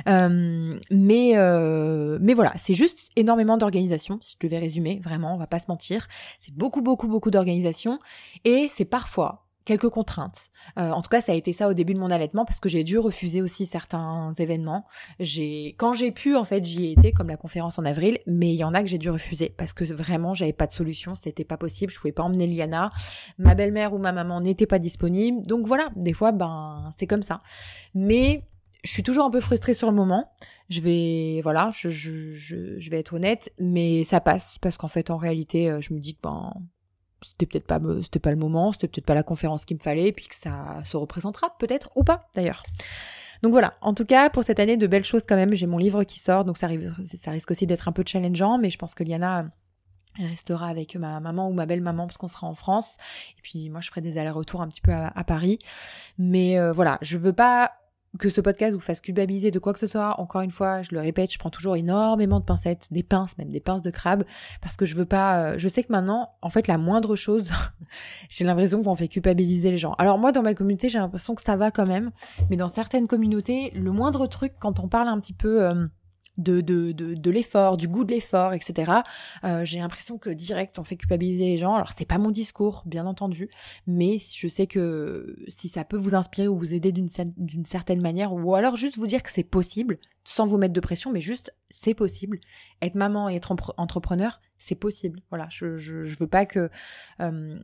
Euh, 0.08 0.72
mais 0.90 1.32
euh, 1.36 2.18
mais 2.20 2.34
voilà, 2.34 2.52
c'est 2.56 2.74
juste 2.74 3.10
énormément 3.16 3.58
d'organisation. 3.58 4.18
Si 4.22 4.36
je 4.40 4.46
devais 4.46 4.58
résumer, 4.58 5.00
vraiment, 5.02 5.34
on 5.34 5.36
va 5.36 5.46
pas 5.46 5.58
se 5.58 5.66
mentir, 5.68 6.08
c'est 6.40 6.54
beaucoup 6.54 6.80
beaucoup 6.80 7.06
beaucoup 7.06 7.30
d'organisation 7.30 7.98
et 8.44 8.68
c'est 8.74 8.86
parfois 8.86 9.41
quelques 9.64 9.88
contraintes. 9.88 10.50
Euh, 10.78 10.90
en 10.90 11.02
tout 11.02 11.08
cas, 11.08 11.20
ça 11.20 11.32
a 11.32 11.34
été 11.34 11.52
ça 11.52 11.68
au 11.68 11.74
début 11.74 11.94
de 11.94 11.98
mon 11.98 12.10
allaitement 12.10 12.44
parce 12.44 12.60
que 12.60 12.68
j'ai 12.68 12.84
dû 12.84 12.98
refuser 12.98 13.42
aussi 13.42 13.66
certains 13.66 14.34
événements. 14.38 14.86
J'ai, 15.20 15.74
quand 15.78 15.92
j'ai 15.92 16.12
pu, 16.12 16.36
en 16.36 16.44
fait, 16.44 16.64
j'y 16.64 16.86
ai 16.86 16.92
été, 16.92 17.12
comme 17.12 17.28
la 17.28 17.36
conférence 17.36 17.78
en 17.78 17.84
avril, 17.84 18.18
mais 18.26 18.52
il 18.52 18.56
y 18.56 18.64
en 18.64 18.74
a 18.74 18.82
que 18.82 18.88
j'ai 18.88 18.98
dû 18.98 19.10
refuser 19.10 19.54
parce 19.56 19.72
que 19.72 19.84
vraiment, 19.84 20.34
j'avais 20.34 20.52
pas 20.52 20.66
de 20.66 20.72
solution, 20.72 21.14
c'était 21.14 21.44
pas 21.44 21.56
possible, 21.56 21.92
je 21.92 21.98
pouvais 21.98 22.12
pas 22.12 22.22
emmener 22.22 22.46
Liana, 22.46 22.90
ma 23.38 23.54
belle-mère 23.54 23.92
ou 23.92 23.98
ma 23.98 24.12
maman 24.12 24.40
n'était 24.40 24.66
pas 24.66 24.78
disponible, 24.78 25.46
donc 25.46 25.66
voilà, 25.66 25.90
des 25.96 26.12
fois, 26.12 26.32
ben, 26.32 26.90
c'est 26.96 27.06
comme 27.06 27.22
ça. 27.22 27.42
Mais 27.94 28.44
je 28.84 28.90
suis 28.90 29.02
toujours 29.02 29.24
un 29.24 29.30
peu 29.30 29.40
frustrée 29.40 29.74
sur 29.74 29.88
le 29.88 29.96
moment. 29.96 30.32
Je 30.68 30.80
vais, 30.80 31.40
voilà, 31.42 31.70
je, 31.74 31.88
je, 31.88 32.32
je, 32.32 32.90
vais 32.90 32.98
être 32.98 33.14
honnête, 33.14 33.52
mais 33.58 34.04
ça 34.04 34.20
passe 34.20 34.58
parce 34.58 34.76
qu'en 34.76 34.88
fait, 34.88 35.10
en 35.10 35.16
réalité, 35.16 35.70
euh, 35.70 35.80
je 35.80 35.92
me 35.92 36.00
dis 36.00 36.14
que 36.14 36.20
ben, 36.22 36.52
c'était 37.22 37.46
peut-être 37.46 37.66
pas, 37.66 37.78
le 37.78 38.36
moment, 38.36 38.72
c'était 38.72 38.88
peut-être 38.88 39.06
pas 39.06 39.14
la 39.14 39.22
conférence 39.22 39.64
qu'il 39.64 39.76
me 39.76 39.82
fallait, 39.82 40.08
et 40.08 40.12
puis 40.12 40.28
que 40.28 40.34
ça 40.34 40.82
se 40.84 40.96
représentera 40.96 41.56
peut-être 41.58 41.90
ou 41.96 42.04
pas 42.04 42.28
d'ailleurs. 42.34 42.62
Donc 43.42 43.52
voilà, 43.52 43.74
en 43.80 43.92
tout 43.92 44.04
cas, 44.04 44.30
pour 44.30 44.44
cette 44.44 44.60
année, 44.60 44.76
de 44.76 44.86
belles 44.86 45.04
choses 45.04 45.24
quand 45.28 45.34
même. 45.34 45.54
J'ai 45.54 45.66
mon 45.66 45.78
livre 45.78 46.04
qui 46.04 46.20
sort, 46.20 46.44
donc 46.44 46.58
ça 46.58 46.68
risque 46.68 47.50
aussi 47.50 47.66
d'être 47.66 47.88
un 47.88 47.92
peu 47.92 48.04
challengeant, 48.06 48.58
mais 48.58 48.70
je 48.70 48.78
pense 48.78 48.94
que 48.94 49.02
Liana 49.02 49.46
elle 50.18 50.26
restera 50.26 50.68
avec 50.68 50.94
ma 50.96 51.20
maman 51.20 51.48
ou 51.48 51.52
ma 51.52 51.66
belle-maman 51.66 52.06
parce 52.06 52.18
qu'on 52.18 52.28
sera 52.28 52.46
en 52.46 52.54
France. 52.54 52.98
Et 53.38 53.42
puis 53.42 53.70
moi, 53.70 53.80
je 53.80 53.88
ferai 53.88 54.00
des 54.00 54.18
allers-retours 54.18 54.60
un 54.60 54.68
petit 54.68 54.80
peu 54.80 54.92
à, 54.92 55.24
Paris. 55.24 55.58
Mais 56.18 56.58
euh, 56.58 56.72
voilà, 56.72 56.98
je 57.00 57.16
veux 57.16 57.32
pas 57.32 57.72
que 58.18 58.28
ce 58.30 58.40
podcast 58.40 58.74
vous 58.74 58.80
fasse 58.80 59.00
culpabiliser 59.00 59.50
de 59.50 59.58
quoi 59.58 59.72
que 59.72 59.78
ce 59.78 59.86
soit. 59.86 60.20
Encore 60.20 60.42
une 60.42 60.50
fois, 60.50 60.82
je 60.82 60.94
le 60.94 61.00
répète, 61.00 61.32
je 61.32 61.38
prends 61.38 61.50
toujours 61.50 61.76
énormément 61.76 62.40
de 62.40 62.44
pincettes, 62.44 62.88
des 62.90 63.02
pinces, 63.02 63.38
même 63.38 63.48
des 63.48 63.60
pinces 63.60 63.82
de 63.82 63.90
crabe, 63.90 64.24
parce 64.60 64.76
que 64.76 64.84
je 64.84 64.94
veux 64.94 65.06
pas. 65.06 65.38
Euh, 65.38 65.54
je 65.58 65.68
sais 65.68 65.82
que 65.82 65.92
maintenant, 65.92 66.30
en 66.42 66.50
fait, 66.50 66.66
la 66.66 66.78
moindre 66.78 67.16
chose, 67.16 67.50
j'ai 68.28 68.44
l'impression 68.44 68.82
qu'on 68.82 68.94
fait 68.94 69.08
culpabiliser 69.08 69.70
les 69.70 69.78
gens. 69.78 69.94
Alors 69.98 70.18
moi, 70.18 70.32
dans 70.32 70.42
ma 70.42 70.54
communauté, 70.54 70.88
j'ai 70.88 70.98
l'impression 70.98 71.34
que 71.34 71.42
ça 71.42 71.56
va 71.56 71.70
quand 71.70 71.86
même, 71.86 72.10
mais 72.50 72.56
dans 72.56 72.68
certaines 72.68 73.06
communautés, 73.06 73.70
le 73.74 73.92
moindre 73.92 74.26
truc, 74.26 74.52
quand 74.58 74.80
on 74.80 74.88
parle 74.88 75.08
un 75.08 75.18
petit 75.18 75.34
peu. 75.34 75.64
Euh, 75.64 75.86
de, 76.38 76.60
de, 76.60 76.92
de, 76.92 77.14
de 77.14 77.30
l'effort, 77.30 77.76
du 77.76 77.88
goût 77.88 78.04
de 78.04 78.12
l'effort, 78.12 78.54
etc. 78.54 78.92
Euh, 79.44 79.64
j'ai 79.64 79.78
l'impression 79.78 80.18
que 80.18 80.30
direct 80.30 80.78
on 80.78 80.84
fait 80.84 80.96
culpabiliser 80.96 81.44
les 81.44 81.56
gens. 81.56 81.74
Alors 81.74 81.90
c'est 81.96 82.06
pas 82.06 82.18
mon 82.18 82.30
discours, 82.30 82.82
bien 82.86 83.06
entendu, 83.06 83.48
mais 83.86 84.18
je 84.18 84.48
sais 84.48 84.66
que 84.66 85.36
si 85.48 85.68
ça 85.68 85.84
peut 85.84 85.96
vous 85.96 86.14
inspirer 86.14 86.48
ou 86.48 86.56
vous 86.56 86.74
aider 86.74 86.92
d'une 86.92 87.08
d'une 87.36 87.66
certaine 87.66 88.00
manière, 88.00 88.32
ou 88.32 88.54
alors 88.54 88.76
juste 88.76 88.96
vous 88.96 89.06
dire 89.06 89.22
que 89.22 89.30
c'est 89.30 89.44
possible, 89.44 89.98
sans 90.24 90.46
vous 90.46 90.58
mettre 90.58 90.74
de 90.74 90.80
pression, 90.80 91.12
mais 91.12 91.20
juste 91.20 91.54
c'est 91.70 91.94
possible. 91.94 92.40
Être 92.80 92.94
maman 92.94 93.28
et 93.28 93.36
être 93.36 93.54
entrepreneur, 93.76 94.40
c'est 94.58 94.74
possible. 94.74 95.20
Voilà, 95.30 95.46
je, 95.50 95.76
je, 95.76 96.04
je 96.04 96.16
veux 96.18 96.26
pas 96.26 96.46
que 96.46 96.70
euh, 97.20 97.58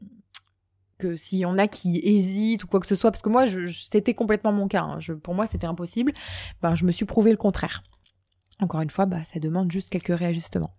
que 0.98 1.16
s'il 1.16 1.38
y 1.38 1.44
en 1.44 1.57
a 1.59 1.68
qui 1.68 2.00
hésitent 2.02 2.64
ou 2.64 2.66
quoi 2.66 2.81
que 2.81 2.87
ce 2.87 2.96
soit, 2.96 3.11
parce 3.11 3.22
que 3.22 3.28
moi, 3.28 3.46
je, 3.46 3.66
c'était 3.68 4.14
complètement 4.14 4.52
mon 4.52 4.68
cas. 4.68 4.83
Hein. 4.83 5.00
Je, 5.00 5.12
pour 5.12 5.35
moi, 5.35 5.46
c'était 5.46 5.66
impossible. 5.66 6.12
Ben, 6.61 6.74
je 6.74 6.85
me 6.85 6.92
suis 6.92 7.07
prouvé 7.07 7.31
le 7.31 7.37
contraire. 7.37 7.83
Encore 8.61 8.81
une 8.81 8.90
fois, 8.90 9.07
bah, 9.07 9.25
ça 9.25 9.38
demande 9.40 9.71
juste 9.71 9.90
quelques 9.90 10.16
réajustements. 10.16 10.73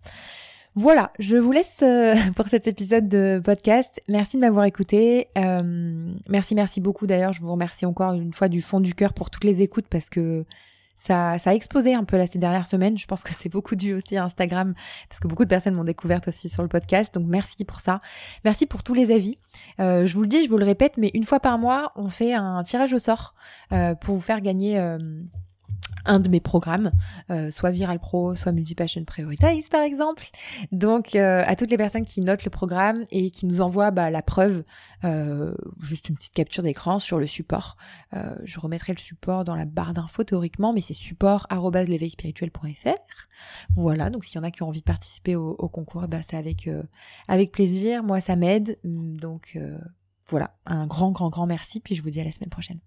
Voilà, 0.76 1.12
je 1.18 1.36
vous 1.36 1.50
laisse 1.50 1.80
euh, 1.82 2.14
pour 2.36 2.48
cet 2.48 2.68
épisode 2.68 3.08
de 3.08 3.40
podcast. 3.44 4.00
Merci 4.08 4.36
de 4.36 4.42
m'avoir 4.42 4.64
écouté. 4.66 5.28
Euh, 5.36 6.14
merci, 6.28 6.54
merci 6.54 6.80
beaucoup 6.80 7.08
d'ailleurs. 7.08 7.32
Je 7.32 7.40
vous 7.40 7.50
remercie 7.50 7.86
encore 7.86 8.12
une 8.12 8.32
fois 8.32 8.48
du 8.48 8.60
fond 8.60 8.78
du 8.78 8.94
cœur 8.94 9.12
pour 9.12 9.30
toutes 9.30 9.42
les 9.42 9.62
écoutes 9.62 9.88
parce 9.88 10.08
que 10.08 10.44
ça, 10.94 11.40
ça 11.40 11.50
a 11.50 11.54
explosé 11.54 11.94
un 11.94 12.04
peu 12.04 12.16
là 12.18 12.28
ces 12.28 12.38
dernières 12.38 12.66
semaines. 12.66 12.98
Je 12.98 13.06
pense 13.06 13.24
que 13.24 13.34
c'est 13.34 13.48
beaucoup 13.48 13.74
dû 13.74 13.94
aussi 13.94 14.16
à 14.16 14.22
Instagram 14.22 14.74
parce 15.08 15.18
que 15.18 15.26
beaucoup 15.26 15.44
de 15.44 15.48
personnes 15.48 15.74
m'ont 15.74 15.82
découverte 15.82 16.28
aussi 16.28 16.48
sur 16.48 16.62
le 16.62 16.68
podcast. 16.68 17.12
Donc 17.14 17.26
merci 17.26 17.64
pour 17.64 17.80
ça. 17.80 18.00
Merci 18.44 18.66
pour 18.66 18.84
tous 18.84 18.94
les 18.94 19.10
avis. 19.10 19.38
Euh, 19.80 20.06
je 20.06 20.14
vous 20.14 20.22
le 20.22 20.28
dis, 20.28 20.44
je 20.44 20.48
vous 20.48 20.58
le 20.58 20.66
répète, 20.66 20.98
mais 20.98 21.10
une 21.14 21.24
fois 21.24 21.40
par 21.40 21.58
mois, 21.58 21.90
on 21.96 22.08
fait 22.10 22.32
un 22.32 22.62
tirage 22.62 22.94
au 22.94 23.00
sort 23.00 23.34
pour 24.00 24.14
vous 24.14 24.20
faire 24.20 24.40
gagner 24.40 24.78
un 26.04 26.20
de 26.20 26.28
mes 26.28 26.40
programmes, 26.40 26.92
euh, 27.30 27.50
soit 27.50 27.70
Viral 27.70 27.98
Pro, 27.98 28.34
soit 28.34 28.52
Multipassion 28.52 29.04
Prioritize 29.04 29.68
par 29.68 29.82
exemple. 29.82 30.24
Donc 30.72 31.14
euh, 31.14 31.42
à 31.46 31.56
toutes 31.56 31.70
les 31.70 31.76
personnes 31.76 32.04
qui 32.04 32.20
notent 32.20 32.44
le 32.44 32.50
programme 32.50 33.04
et 33.10 33.30
qui 33.30 33.46
nous 33.46 33.60
envoient 33.60 33.90
bah, 33.90 34.10
la 34.10 34.22
preuve, 34.22 34.64
euh, 35.04 35.54
juste 35.80 36.08
une 36.08 36.16
petite 36.16 36.34
capture 36.34 36.62
d'écran 36.62 36.98
sur 36.98 37.18
le 37.18 37.26
support. 37.26 37.76
je 38.44 38.60
remettrai 38.60 38.92
le 38.92 38.98
support 38.98 39.44
dans 39.44 39.54
la 39.54 39.64
barre 39.64 39.94
d'infos 39.94 40.24
théoriquement, 40.24 40.72
mais 40.72 40.80
c'est 40.80 40.94
support@l'éveilspirituel.fr. 40.94 43.28
Voilà, 43.76 44.10
donc 44.10 44.24
s'il 44.24 44.36
y 44.36 44.38
en 44.38 44.44
a 44.44 44.50
qui 44.50 44.62
ont 44.62 44.68
envie 44.68 44.80
de 44.80 44.84
participer 44.84 45.36
au, 45.36 45.54
concours, 45.68 46.06
bah, 46.08 46.20
c'est 46.28 46.36
avec 46.36 46.68
avec 47.28 47.52
plaisir. 47.52 48.02
Moi 48.02 48.20
ça 48.20 48.36
m'aide, 48.36 48.78
donc 48.84 49.58
voilà, 50.26 50.56
un 50.66 50.86
grand 50.86 51.12
grand 51.12 51.30
grand 51.30 51.46
merci. 51.46 51.80
Puis 51.80 51.94
je 51.94 52.02
vous 52.02 52.10
dis 52.10 52.20
à 52.20 52.24
la 52.24 52.32
semaine 52.32 52.50
prochaine. 52.50 52.80